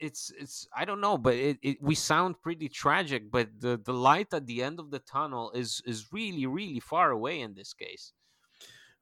it's 0.00 0.32
it's 0.38 0.66
I 0.76 0.84
don't 0.84 1.00
know, 1.00 1.18
but 1.18 1.34
it, 1.34 1.58
it, 1.62 1.78
we 1.80 1.94
sound 1.94 2.40
pretty 2.42 2.68
tragic. 2.68 3.30
But 3.30 3.48
the 3.58 3.80
the 3.82 3.92
light 3.92 4.32
at 4.32 4.46
the 4.46 4.62
end 4.62 4.78
of 4.80 4.90
the 4.90 4.98
tunnel 4.98 5.50
is 5.52 5.82
is 5.86 6.12
really 6.12 6.46
really 6.46 6.80
far 6.80 7.10
away 7.10 7.40
in 7.40 7.54
this 7.54 7.72
case. 7.72 8.12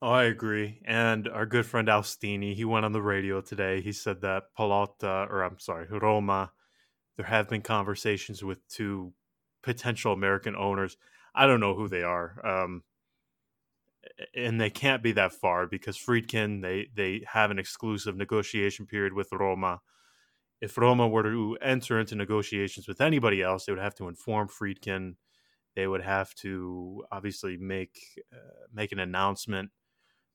Oh, 0.03 0.11
I 0.11 0.25
agree. 0.25 0.83
And 0.85 1.29
our 1.29 1.47
good 1.47 1.65
friend 1.65 1.89
Alstini, 1.89 2.55
he 2.55 2.65
went 2.65 2.85
on 2.85 2.93
the 2.93 3.01
radio 3.01 3.41
today. 3.41 3.81
He 3.81 3.93
said 3.93 4.21
that 4.21 4.55
Pallotta, 4.59 5.31
or 5.31 5.43
I'm 5.43 5.59
sorry, 5.59 5.87
Roma, 5.91 6.53
there 7.17 7.25
have 7.25 7.49
been 7.49 7.63
conversations 7.63 8.45
with 8.45 8.67
two 8.69 9.15
potential 9.63 10.13
American 10.13 10.57
owners. 10.57 10.99
I 11.35 11.47
don't 11.47 11.61
know 11.61 11.75
who 11.75 11.89
they 11.89 12.03
are. 12.03 12.39
Um, 12.45 12.83
and 14.35 14.61
they 14.61 14.69
can't 14.69 15.03
be 15.03 15.13
that 15.13 15.33
far 15.33 15.67
because 15.67 15.97
Friedkin, 15.97 16.61
they, 16.61 16.89
they 16.95 17.25
have 17.27 17.51
an 17.51 17.59
exclusive 17.59 18.15
negotiation 18.15 18.87
period 18.87 19.15
with 19.15 19.33
Roma 19.33 19.81
if 20.65 20.79
Roma 20.79 21.07
were 21.07 21.23
to 21.23 21.59
enter 21.61 22.01
into 22.01 22.15
negotiations 22.15 22.89
with 22.89 23.03
anybody 23.03 23.43
else, 23.43 23.67
they 23.67 23.73
would 23.73 23.83
have 23.83 23.95
to 23.97 24.09
inform 24.09 24.49
Friedkin. 24.49 25.17
They 25.77 25.87
would 25.87 26.03
have 26.03 26.35
to 26.37 27.05
obviously 27.13 27.59
make 27.59 27.99
uh, 28.33 28.65
make 28.73 28.91
an 28.93 28.99
announcement 28.99 29.71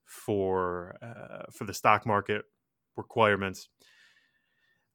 for 0.06 0.98
uh, 1.02 1.52
for 1.52 1.64
the 1.64 1.74
stock 1.74 2.06
market 2.06 2.44
requirements. 2.96 3.70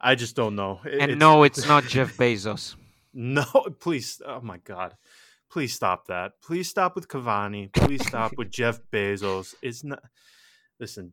I 0.00 0.14
just 0.14 0.36
don't 0.36 0.54
know. 0.54 0.80
It, 0.84 1.00
and 1.00 1.10
it's, 1.12 1.18
no, 1.18 1.42
it's 1.42 1.66
not 1.74 1.84
Jeff 1.84 2.16
Bezos. 2.16 2.76
No, 3.12 3.44
please. 3.80 4.22
Oh 4.24 4.40
my 4.40 4.58
God. 4.58 4.94
Please 5.50 5.72
stop 5.72 6.06
that. 6.06 6.32
Please 6.42 6.68
stop 6.68 6.94
with 6.94 7.08
Cavani. 7.08 7.72
Please 7.72 8.06
stop 8.06 8.32
with 8.36 8.50
Jeff 8.50 8.80
Bezos. 8.92 9.54
It's 9.62 9.82
not. 9.82 10.02
Listen, 10.78 11.12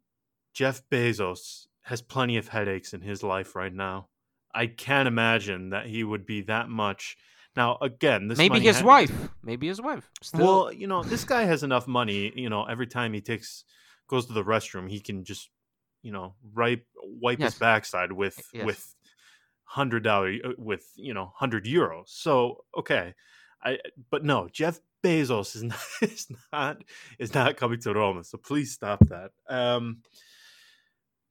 Jeff 0.54 0.82
Bezos 0.92 1.68
has 1.84 2.02
plenty 2.02 2.38
of 2.38 2.50
headaches 2.50 2.94
in 2.94 3.02
his 3.02 3.24
life 3.24 3.56
right 3.56 3.74
now. 3.74 4.08
I 4.54 4.68
can't 4.68 5.08
imagine 5.08 5.70
that 5.70 5.86
he 5.86 6.04
would 6.04 6.26
be 6.26 6.42
that 6.44 6.70
much. 6.70 7.18
Now, 7.56 7.78
again, 7.82 8.28
this 8.28 8.38
maybe 8.38 8.60
his 8.60 8.82
wife, 8.82 9.12
maybe 9.44 9.68
his 9.68 9.82
wife. 9.82 10.10
Still. 10.22 10.46
Well, 10.46 10.74
you 10.74 10.88
know, 10.88 11.04
this 11.04 11.26
guy 11.26 11.44
has 11.44 11.64
enough 11.64 11.88
money. 11.88 12.32
You 12.36 12.50
know, 12.50 12.64
every 12.66 12.88
time 12.88 13.14
he 13.14 13.22
takes 13.22 13.66
goes 14.08 14.26
to 14.28 14.34
the 14.34 14.44
restroom, 14.44 14.90
he 14.90 15.00
can 15.00 15.24
just, 15.26 15.50
you 16.02 16.12
know, 16.12 16.36
wipe 16.54 16.86
wipe 16.96 17.40
yes. 17.40 17.54
his 17.54 17.60
backside 17.60 18.12
with 18.12 18.42
yes. 18.54 18.66
with 18.66 18.96
hundred 19.64 20.04
dollar 20.04 20.34
uh, 20.44 20.50
with 20.58 20.86
you 20.96 21.14
know 21.14 21.32
hundred 21.36 21.66
euros. 21.66 22.08
So 22.08 22.64
okay, 22.78 23.14
I 23.64 23.80
but 24.10 24.24
no, 24.24 24.48
Jeff 24.52 24.80
Bezos 25.04 25.56
is 25.56 25.64
not 25.64 25.80
is 26.02 26.28
not 26.52 26.84
is 27.20 27.34
not 27.34 27.58
coming 27.58 27.80
to 27.82 27.94
Roma. 27.94 28.24
So 28.24 28.38
please 28.38 28.72
stop 28.72 29.00
that. 29.08 29.32
Um, 29.50 30.04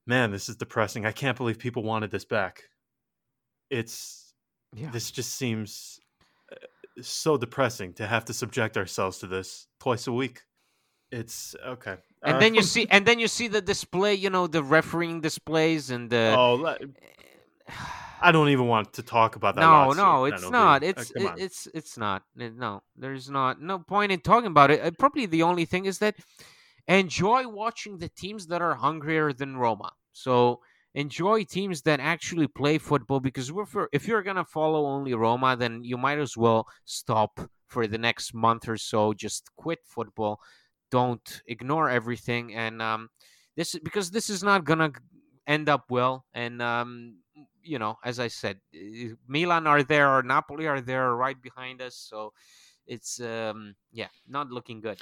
man, 0.06 0.30
this 0.30 0.48
is 0.48 0.56
depressing. 0.56 1.06
I 1.06 1.12
can't 1.12 1.37
believe 1.37 1.59
people 1.59 1.83
wanted 1.83 2.11
this 2.11 2.24
back. 2.24 2.64
It's 3.70 4.35
yeah. 4.74 4.90
this 4.90 5.11
just 5.11 5.35
seems 5.35 6.00
uh, 6.52 6.56
so 7.02 7.37
depressing 7.37 7.92
to 7.94 8.06
have 8.06 8.24
to 8.26 8.35
subject 8.35 8.76
ourselves 8.76 9.18
to 9.18 9.26
this 9.26 9.66
twice 9.80 10.06
a 10.06 10.12
week. 10.12 10.42
It's 11.12 11.56
okay. 11.66 11.96
And 12.22 12.37
uh, 12.37 12.40
then 12.40 12.54
you 12.54 12.62
see, 12.74 12.87
and 12.90 13.06
then 13.06 13.18
you 13.18 13.28
see 13.28 13.48
the 13.48 13.61
display. 13.61 14.14
You 14.14 14.30
know, 14.30 14.46
the 14.46 14.62
refereeing 14.62 15.20
displays 15.20 15.90
and 15.90 16.11
the. 16.11 16.35
Oh, 16.37 16.76
I 18.22 18.33
don't 18.33 18.50
even 18.50 18.66
want 18.66 18.92
to 18.94 19.02
talk 19.02 19.37
about 19.37 19.54
that. 19.54 19.62
No, 19.62 19.92
no, 19.92 20.26
it's 20.26 20.50
not. 20.50 20.83
It's 20.83 21.11
uh, 21.11 21.22
it, 21.22 21.33
it's 21.38 21.68
it's 21.72 21.96
not. 21.96 22.22
No, 22.37 22.83
there's 22.94 23.30
not 23.30 23.62
no 23.62 23.78
point 23.78 24.12
in 24.12 24.20
talking 24.20 24.48
about 24.48 24.70
it. 24.70 24.83
Uh, 24.83 24.90
probably 24.98 25.24
the 25.24 25.42
only 25.42 25.64
thing 25.64 25.87
is 25.87 26.00
that 26.00 26.16
enjoy 26.87 27.48
watching 27.48 27.98
the 27.98 28.09
teams 28.11 28.48
that 28.48 28.61
are 28.61 28.74
hungrier 28.74 29.33
than 29.33 29.56
Roma. 29.56 29.92
So 30.12 30.61
enjoy 30.94 31.44
teams 31.44 31.83
that 31.83 32.00
actually 32.00 32.48
play 32.48 32.79
football 32.79 33.20
because 33.20 33.53
if 33.92 34.09
you're 34.09 34.22
going 34.22 34.37
to 34.37 34.44
follow 34.44 34.87
only 34.87 35.14
Roma, 35.14 35.57
then 35.57 35.85
you 35.85 35.96
might 35.96 36.18
as 36.18 36.37
well 36.37 36.66
stop 36.85 37.40
for 37.68 37.87
the 37.87 37.98
next 37.98 38.35
month 38.35 38.68
or 38.68 38.76
so. 38.76 39.12
Just 39.12 39.50
quit 39.57 39.79
football. 39.85 40.40
Don't 40.90 41.42
ignore 41.46 41.88
everything. 41.88 42.55
And 42.55 42.83
um, 42.83 43.09
this 43.57 43.76
because 43.83 44.11
this 44.11 44.29
is 44.29 44.42
not 44.42 44.64
going 44.64 44.81
to 44.81 44.92
end 45.46 45.68
up 45.68 45.85
well. 45.90 46.24
And, 46.35 46.61
um, 46.61 47.18
you 47.62 47.79
know, 47.79 47.98
as 48.05 48.18
I 48.18 48.29
said, 48.29 48.59
eh, 48.74 49.11
Milan 49.29 49.66
are 49.66 49.83
there 49.83 50.11
or 50.11 50.22
Napoli 50.22 50.66
are 50.66 50.81
there 50.81 51.14
right 51.14 51.40
behind 51.40 51.81
us. 51.81 51.94
So 51.96 52.33
it's, 52.87 53.20
um, 53.20 53.74
yeah, 53.92 54.09
not 54.29 54.50
looking 54.50 54.81
good. 54.81 55.00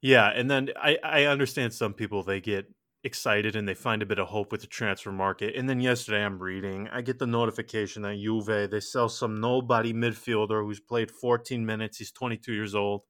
Yeah. 0.00 0.28
And 0.28 0.50
then 0.50 0.70
I, 0.76 0.98
I 1.02 1.24
understand 1.24 1.72
some 1.72 1.94
people, 1.94 2.22
they 2.22 2.40
get 2.40 2.66
excited 3.04 3.54
and 3.54 3.68
they 3.68 3.74
find 3.74 4.02
a 4.02 4.06
bit 4.06 4.18
of 4.18 4.28
hope 4.28 4.50
with 4.50 4.62
the 4.62 4.66
transfer 4.66 5.12
market. 5.12 5.54
And 5.54 5.68
then 5.68 5.80
yesterday 5.80 6.24
I'm 6.24 6.38
reading, 6.38 6.88
I 6.92 7.02
get 7.02 7.18
the 7.18 7.26
notification 7.26 8.02
that 8.02 8.16
Juve, 8.16 8.70
they 8.70 8.80
sell 8.80 9.08
some 9.08 9.40
nobody 9.40 9.92
midfielder 9.92 10.64
who's 10.64 10.80
played 10.80 11.10
14 11.10 11.64
minutes. 11.64 11.98
He's 11.98 12.10
22 12.10 12.52
years 12.52 12.74
old. 12.74 13.02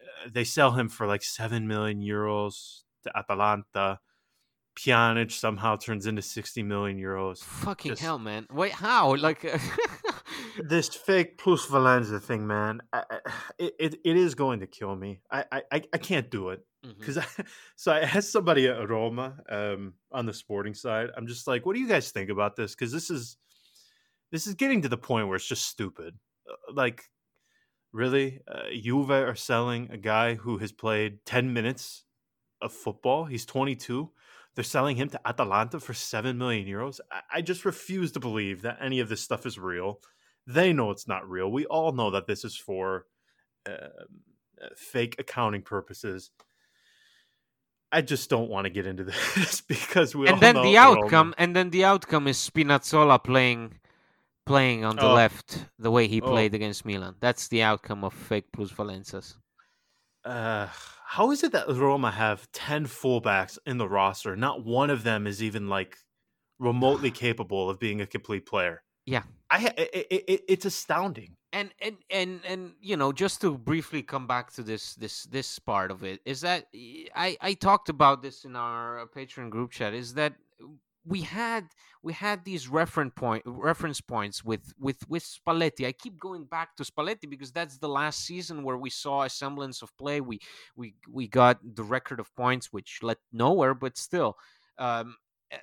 Uh, 0.00 0.28
they 0.32 0.44
sell 0.44 0.72
him 0.72 0.88
for 0.88 1.06
like 1.06 1.22
7 1.22 1.66
million 1.66 2.00
euros 2.00 2.82
to 3.04 3.16
Atalanta. 3.16 3.98
Pjanic 4.78 5.32
somehow 5.32 5.76
turns 5.76 6.06
into 6.06 6.22
60 6.22 6.62
million 6.62 6.98
euros. 6.98 7.42
Fucking 7.42 7.92
Just, 7.92 8.02
hell, 8.02 8.18
man. 8.18 8.46
Wait, 8.52 8.72
how? 8.72 9.14
Like 9.16 9.42
this 10.62 10.88
fake 10.88 11.38
plusvalenza 11.38 12.20
thing, 12.22 12.46
man. 12.46 12.80
I, 12.92 13.02
I, 13.10 13.18
it, 13.58 13.96
it 14.04 14.16
is 14.16 14.34
going 14.34 14.60
to 14.60 14.66
kill 14.66 14.94
me. 14.94 15.20
I 15.30 15.44
I, 15.50 15.82
I 15.92 15.98
can't 15.98 16.30
do 16.30 16.50
it 16.50 16.64
because 16.98 17.16
mm-hmm. 17.16 17.42
so 17.76 17.92
I 17.92 18.00
asked 18.00 18.32
somebody 18.32 18.66
at 18.68 18.88
Roma 18.88 19.36
um, 19.48 19.94
on 20.12 20.26
the 20.26 20.34
sporting 20.34 20.74
side. 20.74 21.10
I'm 21.16 21.26
just 21.26 21.46
like, 21.46 21.66
what 21.66 21.74
do 21.74 21.80
you 21.80 21.88
guys 21.88 22.10
think 22.10 22.30
about 22.30 22.56
this? 22.56 22.74
Because 22.74 22.92
this 22.92 23.10
is 23.10 23.36
this 24.30 24.46
is 24.46 24.54
getting 24.54 24.82
to 24.82 24.88
the 24.88 24.96
point 24.96 25.26
where 25.26 25.36
it's 25.36 25.46
just 25.46 25.66
stupid. 25.66 26.14
Uh, 26.48 26.72
like, 26.72 27.04
really, 27.92 28.40
uh, 28.46 28.70
Juve 28.72 29.10
are 29.10 29.34
selling 29.34 29.90
a 29.90 29.96
guy 29.96 30.34
who 30.34 30.58
has 30.58 30.72
played 30.72 31.24
10 31.26 31.52
minutes 31.52 32.04
of 32.62 32.72
football. 32.72 33.24
He's 33.24 33.44
22. 33.44 34.10
They're 34.54 34.64
selling 34.64 34.96
him 34.96 35.08
to 35.10 35.28
Atalanta 35.28 35.80
for 35.80 35.94
seven 35.94 36.38
million 36.38 36.66
euros. 36.66 37.00
I, 37.10 37.38
I 37.38 37.40
just 37.42 37.64
refuse 37.64 38.12
to 38.12 38.20
believe 38.20 38.62
that 38.62 38.78
any 38.80 39.00
of 39.00 39.08
this 39.08 39.20
stuff 39.20 39.46
is 39.46 39.58
real. 39.58 40.00
They 40.46 40.72
know 40.72 40.90
it's 40.90 41.08
not 41.08 41.28
real. 41.28 41.50
We 41.50 41.66
all 41.66 41.92
know 41.92 42.10
that 42.10 42.26
this 42.26 42.44
is 42.44 42.56
for 42.56 43.06
um, 43.66 43.74
uh, 44.62 44.68
fake 44.76 45.16
accounting 45.18 45.62
purposes. 45.62 46.30
I 47.92 48.02
just 48.02 48.30
don't 48.30 48.48
want 48.48 48.66
to 48.66 48.70
get 48.70 48.86
into 48.86 49.04
this 49.36 49.60
because 49.60 50.14
we 50.14 50.28
all 50.28 50.34
and 50.34 50.42
then 50.42 50.62
the 50.62 50.76
outcome 50.76 51.34
and 51.38 51.54
then 51.54 51.70
the 51.70 51.84
outcome 51.84 52.28
is 52.28 52.36
Spinazzola 52.36 53.22
playing 53.22 53.74
playing 54.46 54.84
on 54.84 54.96
the 54.96 55.06
oh. 55.06 55.14
left 55.14 55.66
the 55.78 55.90
way 55.90 56.06
he 56.06 56.20
oh. 56.20 56.26
played 56.26 56.54
against 56.54 56.84
Milan. 56.84 57.16
That's 57.20 57.48
the 57.48 57.62
outcome 57.62 58.04
of 58.04 58.12
fake 58.12 58.52
plusvalenzas. 58.52 59.36
Uh, 60.24 60.68
how 61.06 61.30
is 61.30 61.42
it 61.42 61.52
that 61.52 61.68
Roma 61.68 62.10
have 62.10 62.50
ten 62.52 62.86
fullbacks 62.86 63.58
in 63.66 63.78
the 63.78 63.88
roster? 63.88 64.36
Not 64.36 64.64
one 64.64 64.90
of 64.90 65.02
them 65.02 65.26
is 65.26 65.42
even 65.42 65.68
like 65.68 65.96
remotely 66.58 67.10
capable 67.26 67.70
of 67.70 67.80
being 67.80 68.00
a 68.00 68.06
complete 68.06 68.46
player. 68.46 68.82
Yeah, 69.06 69.22
I 69.50 69.72
it, 69.76 70.06
it, 70.10 70.44
it's 70.46 70.64
astounding. 70.64 71.36
And 71.52 71.70
and 71.80 71.96
and 72.10 72.40
and 72.46 72.72
you 72.80 72.96
know, 72.96 73.12
just 73.12 73.40
to 73.40 73.58
briefly 73.58 74.02
come 74.02 74.26
back 74.26 74.52
to 74.52 74.62
this 74.62 74.94
this 74.94 75.24
this 75.24 75.58
part 75.58 75.90
of 75.90 76.04
it 76.04 76.20
is 76.24 76.42
that 76.42 76.66
I 76.72 77.36
I 77.40 77.54
talked 77.54 77.88
about 77.88 78.22
this 78.22 78.44
in 78.44 78.54
our 78.54 79.08
Patreon 79.14 79.50
group 79.50 79.72
chat. 79.72 79.92
Is 79.92 80.14
that 80.14 80.34
we 81.04 81.22
had 81.22 81.68
we 82.02 82.12
had 82.12 82.44
these 82.44 82.68
reference 82.68 83.12
point 83.16 83.42
reference 83.46 84.00
points 84.00 84.44
with 84.44 84.72
with 84.78 85.08
with 85.08 85.24
Spalletti. 85.24 85.86
I 85.86 85.92
keep 85.92 86.18
going 86.18 86.44
back 86.44 86.76
to 86.76 86.84
Spalletti 86.84 87.28
because 87.28 87.52
that's 87.52 87.78
the 87.78 87.88
last 87.88 88.24
season 88.24 88.62
where 88.62 88.76
we 88.76 88.90
saw 88.90 89.22
a 89.22 89.30
semblance 89.30 89.82
of 89.82 89.96
play. 89.96 90.20
We 90.20 90.40
we 90.76 90.94
we 91.10 91.26
got 91.26 91.58
the 91.62 91.82
record 91.82 92.20
of 92.20 92.34
points, 92.36 92.72
which 92.72 93.00
led 93.02 93.18
nowhere, 93.32 93.74
but 93.74 93.96
still. 93.96 94.36
Um, 94.78 95.16
eh, 95.50 95.58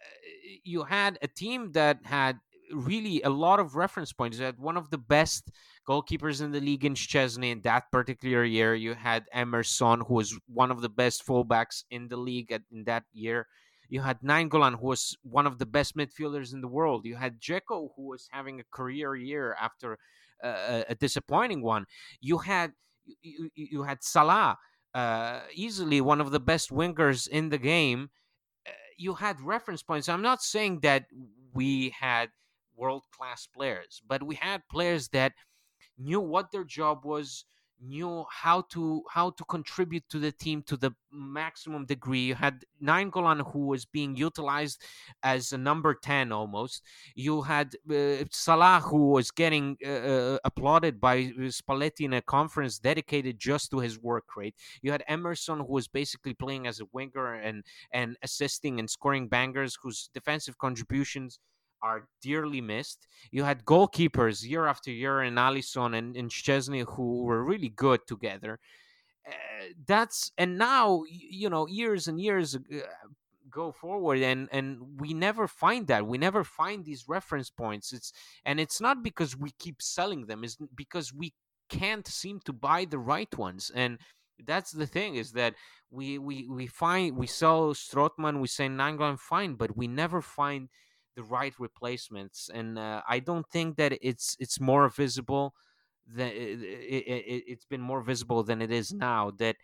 you 0.64 0.84
had 0.84 1.18
a 1.22 1.28
team 1.28 1.72
that 1.74 2.00
had 2.04 2.40
really 2.72 3.22
a 3.22 3.30
lot 3.30 3.60
of 3.60 3.76
reference 3.76 4.14
points. 4.14 4.38
You 4.38 4.46
had 4.46 4.60
one 4.60 4.78
of 4.78 4.90
the 4.90 4.98
best 4.98 5.50
goalkeepers 5.88 6.42
in 6.42 6.52
the 6.52 6.60
league 6.62 6.86
in 6.86 6.94
Szczesny 6.94 7.52
in 7.52 7.62
that 7.62 7.92
particular 7.92 8.44
year. 8.44 8.76
You 8.76 8.94
had 8.94 9.26
Emerson, 9.34 10.02
who 10.02 10.16
was 10.16 10.38
one 10.48 10.72
of 10.72 10.82
the 10.82 10.90
best 10.90 11.26
fullbacks 11.26 11.84
in 11.90 12.08
the 12.08 12.18
league 12.18 12.52
at, 12.52 12.64
in 12.72 12.84
that 12.86 13.04
year. 13.14 13.48
You 13.90 14.02
had 14.02 14.20
Nainggolan, 14.22 14.80
who 14.80 14.88
was 14.88 15.18
one 15.24 15.48
of 15.48 15.60
the 15.60 15.66
best 15.66 15.96
midfielders 15.96 16.54
in 16.54 16.62
the 16.62 16.68
world. 16.68 17.06
You 17.06 17.16
had 17.16 17.40
Dzeko, 17.40 17.90
who 17.96 18.08
was 18.08 18.28
having 18.32 18.60
a 18.60 18.66
career 18.70 19.16
year 19.16 19.56
after 19.60 19.98
uh, 20.44 20.84
a 20.90 20.96
disappointing 20.96 21.62
one. 21.62 21.86
You 22.20 22.40
had 22.40 22.74
you, 23.22 23.50
you 23.56 23.84
had 23.84 24.04
Salah, 24.04 24.58
uh, 24.94 25.40
easily 25.54 26.02
one 26.02 26.20
of 26.20 26.32
the 26.32 26.40
best 26.40 26.70
wingers 26.70 27.28
in 27.28 27.50
the 27.50 27.58
game. 27.58 28.10
Uh, 28.68 28.72
you 28.98 29.14
had 29.14 29.40
reference 29.40 29.82
points. 29.82 30.10
I'm 30.10 30.22
not 30.22 30.42
saying 30.42 30.82
that 30.82 31.06
we 31.54 31.94
had 31.98 32.30
world 32.78 33.04
class 33.12 33.48
players, 33.48 34.02
but 34.08 34.24
we 34.24 34.36
had 34.36 34.62
players 34.70 35.10
that 35.10 35.34
knew 35.98 36.22
what 36.22 36.52
their 36.52 36.64
job 36.64 37.06
was 37.06 37.46
knew 37.82 38.26
how 38.30 38.62
to 38.62 39.04
how 39.10 39.30
to 39.32 39.44
contribute 39.46 40.04
to 40.10 40.20
the 40.20 40.32
team 40.32 40.64
to 40.64 40.78
the 40.78 40.92
maximum 41.12 41.86
degree. 41.86 42.22
You 42.22 42.36
had 42.36 42.64
Nainggolan 42.84 43.52
who 43.52 43.68
was 43.68 43.86
being 43.86 44.16
utilized 44.16 44.82
as 45.24 45.54
a 45.54 45.58
number 45.58 45.94
10 45.94 46.32
almost. 46.32 46.84
You 47.16 47.42
had 47.42 47.76
uh, 47.90 48.26
Salah 48.32 48.82
who 48.84 49.12
was 49.12 49.32
getting 49.32 49.78
uh, 49.86 49.90
uh 49.90 50.38
applauded 50.44 51.00
by 51.00 51.26
Spalletti 51.60 52.02
in 52.02 52.14
a 52.14 52.22
conference 52.22 52.80
dedicated 52.80 53.40
just 53.40 53.72
to 53.72 53.80
his 53.80 54.00
work 54.00 54.36
rate. 54.36 54.56
You 54.82 54.92
had 54.92 55.04
Emerson 55.08 55.60
who 55.60 55.74
was 55.74 55.88
basically 55.88 56.34
playing 56.34 56.68
as 56.68 56.80
a 56.80 56.86
winger 56.94 57.34
and 57.34 57.64
and 57.92 58.18
assisting 58.24 58.80
and 58.80 58.90
scoring 58.90 59.28
bangers 59.28 59.78
whose 59.82 60.10
defensive 60.14 60.58
contributions 60.58 61.40
are 61.82 62.08
dearly 62.22 62.62
missed. 62.62 63.08
You 63.32 63.44
had 63.44 63.66
goalkeepers 63.66 64.44
year 64.44 64.66
after 64.66 64.92
year 64.92 65.22
in 65.22 65.36
Alisson 65.36 65.98
and, 65.98 66.16
and 66.16 66.30
Szczesny 66.30 66.86
who 66.96 67.24
were 67.24 67.44
really 67.44 67.70
good 67.70 68.06
together. 68.08 68.60
Uh, 69.28 69.32
that's 69.86 70.32
and 70.38 70.58
now 70.58 71.04
you 71.10 71.50
know 71.50 71.68
years 71.68 72.08
and 72.08 72.20
years 72.20 72.56
uh, 72.56 72.80
go 73.50 73.72
forward 73.72 74.20
and 74.20 74.48
and 74.52 74.80
we 75.00 75.14
never 75.14 75.48
find 75.48 75.88
that 75.88 76.06
we 76.06 76.18
never 76.18 76.44
find 76.44 76.86
these 76.86 77.10
reference 77.10 77.50
points 77.50 77.92
it's 77.92 78.14
and 78.46 78.60
it's 78.60 78.80
not 78.80 79.04
because 79.04 79.36
we 79.36 79.52
keep 79.60 79.82
selling 79.82 80.28
them 80.28 80.44
it's 80.44 80.58
because 80.76 81.14
we 81.14 81.34
can't 81.70 82.08
seem 82.08 82.40
to 82.46 82.54
buy 82.54 82.86
the 82.86 83.00
right 83.00 83.38
ones 83.38 83.72
and 83.74 83.98
that's 84.46 84.72
the 84.72 84.88
thing 84.88 85.16
is 85.16 85.32
that 85.32 85.56
we 85.90 86.18
we 86.18 86.48
we 86.48 86.68
find 86.68 87.18
we 87.18 87.28
sell 87.28 87.74
Strootman 87.74 88.40
we 88.40 88.48
say 88.48 88.68
Nainggolan 88.68 89.20
fine 89.20 89.56
but 89.56 89.76
we 89.76 89.88
never 89.88 90.22
find 90.22 90.70
the 91.18 91.24
right 91.24 91.54
replacements, 91.60 92.50
and 92.54 92.80
uh, 92.80 93.02
I 93.10 93.20
don't 93.20 93.46
think 93.50 93.76
that 93.78 93.98
it's 94.02 94.38
it's 94.40 94.62
more 94.62 94.88
visible 94.88 95.56
than 96.08 96.28
it, 96.28 96.62
it, 96.62 97.44
it's 97.48 97.66
been 97.66 97.82
more 97.82 98.02
visible 98.02 98.44
than 98.44 98.62
it 98.62 98.72
is 98.72 98.94
now. 98.94 99.32
That 99.40 99.58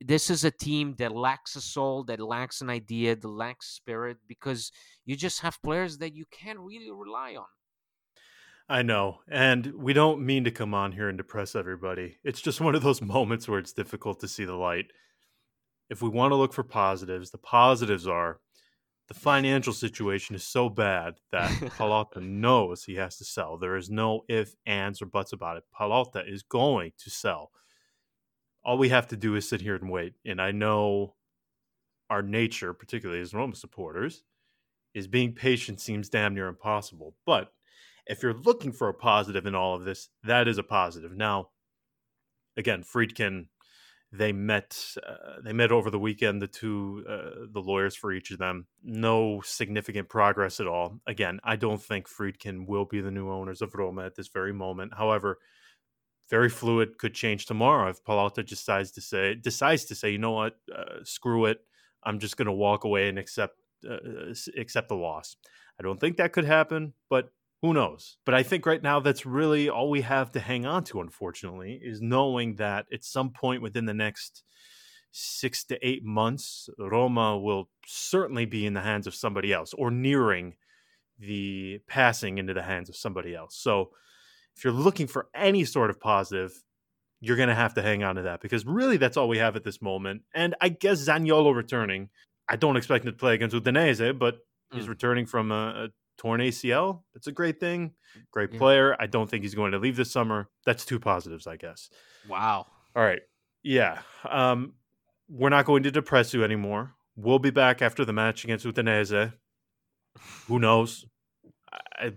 this 0.00 0.28
is 0.28 0.44
a 0.44 0.50
team 0.50 0.94
that 0.98 1.16
lacks 1.16 1.56
a 1.56 1.62
soul, 1.62 2.04
that 2.04 2.20
lacks 2.20 2.60
an 2.60 2.68
idea, 2.68 3.16
that 3.16 3.26
lacks 3.26 3.68
spirit, 3.68 4.18
because 4.28 4.70
you 5.06 5.16
just 5.16 5.40
have 5.40 5.62
players 5.62 5.98
that 5.98 6.14
you 6.14 6.26
can't 6.30 6.60
really 6.60 6.90
rely 6.90 7.34
on. 7.34 7.46
I 8.68 8.82
know. 8.82 9.20
And 9.28 9.74
we 9.74 9.92
don't 9.92 10.24
mean 10.24 10.44
to 10.44 10.50
come 10.50 10.74
on 10.74 10.92
here 10.92 11.08
and 11.08 11.18
depress 11.18 11.54
everybody. 11.54 12.18
It's 12.24 12.40
just 12.40 12.60
one 12.60 12.74
of 12.74 12.82
those 12.82 13.02
moments 13.16 13.48
where 13.48 13.58
it's 13.58 13.72
difficult 13.72 14.20
to 14.20 14.28
see 14.28 14.44
the 14.44 14.54
light. 14.54 14.86
If 15.90 16.02
we 16.02 16.08
want 16.08 16.32
to 16.32 16.36
look 16.36 16.52
for 16.52 16.62
positives, 16.62 17.30
the 17.30 17.38
positives 17.38 18.06
are 18.06 18.40
the 19.08 19.14
financial 19.14 19.72
situation 19.72 20.34
is 20.34 20.44
so 20.44 20.68
bad 20.68 21.14
that 21.30 21.50
Pallotta 21.50 22.22
knows 22.22 22.84
he 22.84 22.94
has 22.94 23.16
to 23.18 23.24
sell. 23.24 23.58
There 23.58 23.76
is 23.76 23.90
no 23.90 24.24
if, 24.28 24.54
ands, 24.66 25.02
or 25.02 25.06
buts 25.06 25.32
about 25.32 25.58
it. 25.58 25.64
Pallotta 25.78 26.26
is 26.26 26.42
going 26.42 26.92
to 26.98 27.10
sell. 27.10 27.50
All 28.64 28.78
we 28.78 28.88
have 28.88 29.08
to 29.08 29.16
do 29.16 29.34
is 29.36 29.48
sit 29.48 29.60
here 29.60 29.76
and 29.76 29.90
wait. 29.90 30.14
And 30.24 30.40
I 30.40 30.52
know 30.52 31.16
our 32.08 32.22
nature, 32.22 32.72
particularly 32.72 33.20
as 33.20 33.34
Roma 33.34 33.56
supporters, 33.56 34.24
is 34.94 35.06
being 35.06 35.32
patient 35.32 35.80
seems 35.80 36.08
damn 36.08 36.34
near 36.34 36.48
impossible. 36.48 37.14
But 37.26 37.52
if 38.06 38.22
you're 38.22 38.32
looking 38.32 38.72
for 38.72 38.88
a 38.88 38.94
positive 38.94 39.44
in 39.44 39.54
all 39.54 39.74
of 39.74 39.84
this, 39.84 40.08
that 40.22 40.48
is 40.48 40.56
a 40.56 40.62
positive. 40.62 41.14
Now, 41.14 41.50
again, 42.56 42.82
Friedkin 42.82 43.48
they 44.16 44.32
met 44.32 44.78
uh, 45.06 45.40
they 45.42 45.52
met 45.52 45.72
over 45.72 45.90
the 45.90 45.98
weekend 45.98 46.40
the 46.40 46.46
two 46.46 47.04
uh, 47.08 47.46
the 47.52 47.60
lawyers 47.60 47.96
for 47.96 48.12
each 48.12 48.30
of 48.30 48.38
them. 48.38 48.66
No 48.82 49.40
significant 49.44 50.08
progress 50.08 50.60
at 50.60 50.66
all. 50.66 51.00
Again 51.06 51.40
i 51.44 51.56
don't 51.56 51.82
think 51.82 52.08
friedkin 52.08 52.66
will 52.66 52.84
be 52.84 53.00
the 53.00 53.10
new 53.10 53.30
owners 53.30 53.60
of 53.62 53.74
roma 53.74 54.04
at 54.04 54.14
this 54.14 54.28
very 54.28 54.52
moment. 54.52 54.94
However 54.96 55.38
very 56.30 56.48
fluid 56.48 56.96
could 56.98 57.14
change 57.14 57.46
tomorrow 57.46 57.90
if 57.90 58.02
pallotta 58.04 58.46
decides 58.46 58.90
to 58.92 59.00
say 59.00 59.34
decides 59.34 59.84
to 59.86 59.94
say 59.94 60.10
you 60.10 60.18
know 60.18 60.32
what? 60.32 60.56
Uh, 60.74 61.02
screw 61.02 61.46
it. 61.46 61.58
I'm 62.04 62.18
just 62.18 62.36
going 62.36 62.46
to 62.46 62.52
walk 62.52 62.84
away 62.84 63.08
and 63.08 63.18
accept 63.18 63.56
uh, 63.88 64.32
accept 64.56 64.88
the 64.88 64.96
loss. 64.96 65.36
I 65.78 65.82
don't 65.82 65.98
think 65.98 66.16
that 66.18 66.32
could 66.32 66.44
happen 66.44 66.92
but 67.10 67.30
who 67.62 67.72
knows? 67.72 68.16
But 68.26 68.34
I 68.34 68.42
think 68.42 68.66
right 68.66 68.82
now 68.82 69.00
that's 69.00 69.24
really 69.24 69.68
all 69.68 69.90
we 69.90 70.02
have 70.02 70.30
to 70.32 70.40
hang 70.40 70.66
on 70.66 70.84
to, 70.84 71.00
unfortunately, 71.00 71.80
is 71.82 72.00
knowing 72.00 72.56
that 72.56 72.86
at 72.92 73.04
some 73.04 73.30
point 73.30 73.62
within 73.62 73.86
the 73.86 73.94
next 73.94 74.42
six 75.12 75.64
to 75.64 75.78
eight 75.86 76.04
months, 76.04 76.68
Roma 76.78 77.38
will 77.38 77.70
certainly 77.86 78.44
be 78.44 78.66
in 78.66 78.74
the 78.74 78.80
hands 78.80 79.06
of 79.06 79.14
somebody 79.14 79.52
else 79.52 79.72
or 79.72 79.90
nearing 79.90 80.54
the 81.18 81.78
passing 81.86 82.38
into 82.38 82.52
the 82.52 82.62
hands 82.62 82.88
of 82.88 82.96
somebody 82.96 83.34
else. 83.34 83.56
So 83.56 83.90
if 84.56 84.64
you're 84.64 84.72
looking 84.72 85.06
for 85.06 85.28
any 85.34 85.64
sort 85.64 85.90
of 85.90 86.00
positive, 86.00 86.52
you're 87.20 87.36
going 87.36 87.48
to 87.48 87.54
have 87.54 87.74
to 87.74 87.82
hang 87.82 88.02
on 88.02 88.16
to 88.16 88.22
that 88.22 88.40
because 88.40 88.66
really 88.66 88.96
that's 88.96 89.16
all 89.16 89.28
we 89.28 89.38
have 89.38 89.56
at 89.56 89.64
this 89.64 89.80
moment. 89.80 90.22
And 90.34 90.54
I 90.60 90.68
guess 90.68 91.06
Zaniolo 91.08 91.54
returning, 91.54 92.10
I 92.48 92.56
don't 92.56 92.76
expect 92.76 93.04
him 93.04 93.12
to 93.12 93.16
play 93.16 93.34
against 93.34 93.56
Udinese, 93.56 94.18
but 94.18 94.34
mm. 94.34 94.76
he's 94.76 94.88
returning 94.88 95.26
from 95.26 95.50
a, 95.50 95.84
a 95.84 95.88
torn 96.16 96.40
ACL. 96.40 97.02
It's 97.14 97.26
a 97.26 97.32
great 97.32 97.60
thing. 97.60 97.92
Great 98.30 98.52
yeah. 98.52 98.58
player. 98.58 98.96
I 98.98 99.06
don't 99.06 99.28
think 99.28 99.42
he's 99.42 99.54
going 99.54 99.72
to 99.72 99.78
leave 99.78 99.96
this 99.96 100.12
summer. 100.12 100.48
That's 100.64 100.84
two 100.84 100.98
positives, 100.98 101.46
I 101.46 101.56
guess. 101.56 101.90
Wow. 102.28 102.66
All 102.94 103.02
right. 103.02 103.22
Yeah. 103.62 104.00
Um, 104.28 104.74
we're 105.28 105.48
not 105.48 105.64
going 105.64 105.82
to 105.84 105.90
depress 105.90 106.34
you 106.34 106.44
anymore. 106.44 106.92
We'll 107.16 107.38
be 107.38 107.50
back 107.50 107.82
after 107.82 108.04
the 108.04 108.12
match 108.12 108.44
against 108.44 108.66
Udinese. 108.66 109.32
Who 110.46 110.58
knows? 110.58 111.06
I, 111.96 112.06
uh, 112.06 112.10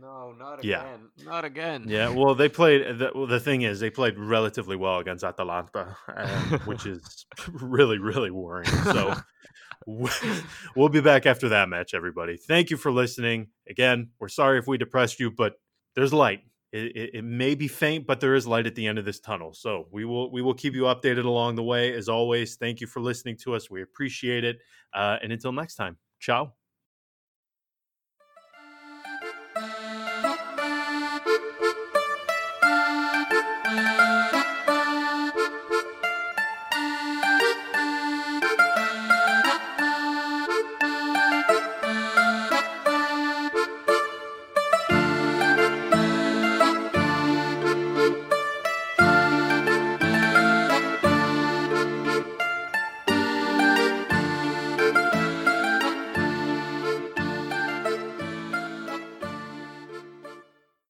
no, 0.00 0.32
not 0.32 0.64
yeah. 0.64 0.82
again. 0.82 1.08
Not 1.24 1.44
again. 1.44 1.84
Yeah. 1.86 2.08
Well, 2.10 2.34
they 2.34 2.48
played. 2.48 2.98
The, 2.98 3.10
well, 3.14 3.26
the 3.26 3.40
thing 3.40 3.62
is, 3.62 3.80
they 3.80 3.90
played 3.90 4.18
relatively 4.18 4.76
well 4.76 4.98
against 4.98 5.24
Atalanta, 5.24 5.96
um, 6.14 6.60
which 6.64 6.86
is 6.86 7.26
really, 7.48 7.98
really 7.98 8.30
worrying. 8.30 8.70
So 8.84 9.14
we'll 9.86 10.88
be 10.88 11.00
back 11.00 11.26
after 11.26 11.48
that 11.50 11.68
match, 11.68 11.94
everybody. 11.94 12.36
Thank 12.36 12.70
you 12.70 12.76
for 12.76 12.92
listening. 12.92 13.48
Again, 13.68 14.10
we're 14.18 14.28
sorry 14.28 14.58
if 14.58 14.66
we 14.66 14.78
depressed 14.78 15.20
you, 15.20 15.30
but 15.30 15.54
there's 15.94 16.12
light. 16.12 16.40
It, 16.72 16.96
it, 16.96 17.10
it, 17.14 17.24
may 17.24 17.56
be 17.56 17.66
faint, 17.66 18.06
but 18.06 18.20
there 18.20 18.36
is 18.36 18.46
light 18.46 18.66
at 18.66 18.76
the 18.76 18.86
end 18.86 18.98
of 18.98 19.04
this 19.04 19.18
tunnel. 19.18 19.52
So 19.52 19.88
we 19.90 20.04
will 20.04 20.30
we 20.30 20.40
will 20.40 20.54
keep 20.54 20.74
you 20.74 20.82
updated 20.82 21.24
along 21.24 21.56
the 21.56 21.64
way. 21.64 21.92
As 21.96 22.08
always, 22.08 22.54
thank 22.56 22.80
you 22.80 22.86
for 22.86 23.00
listening 23.00 23.36
to 23.38 23.54
us. 23.54 23.68
We 23.68 23.82
appreciate 23.82 24.44
it. 24.44 24.58
Uh, 24.94 25.16
and 25.20 25.32
until 25.32 25.52
next 25.52 25.74
time, 25.74 25.96
ciao. 26.20 26.52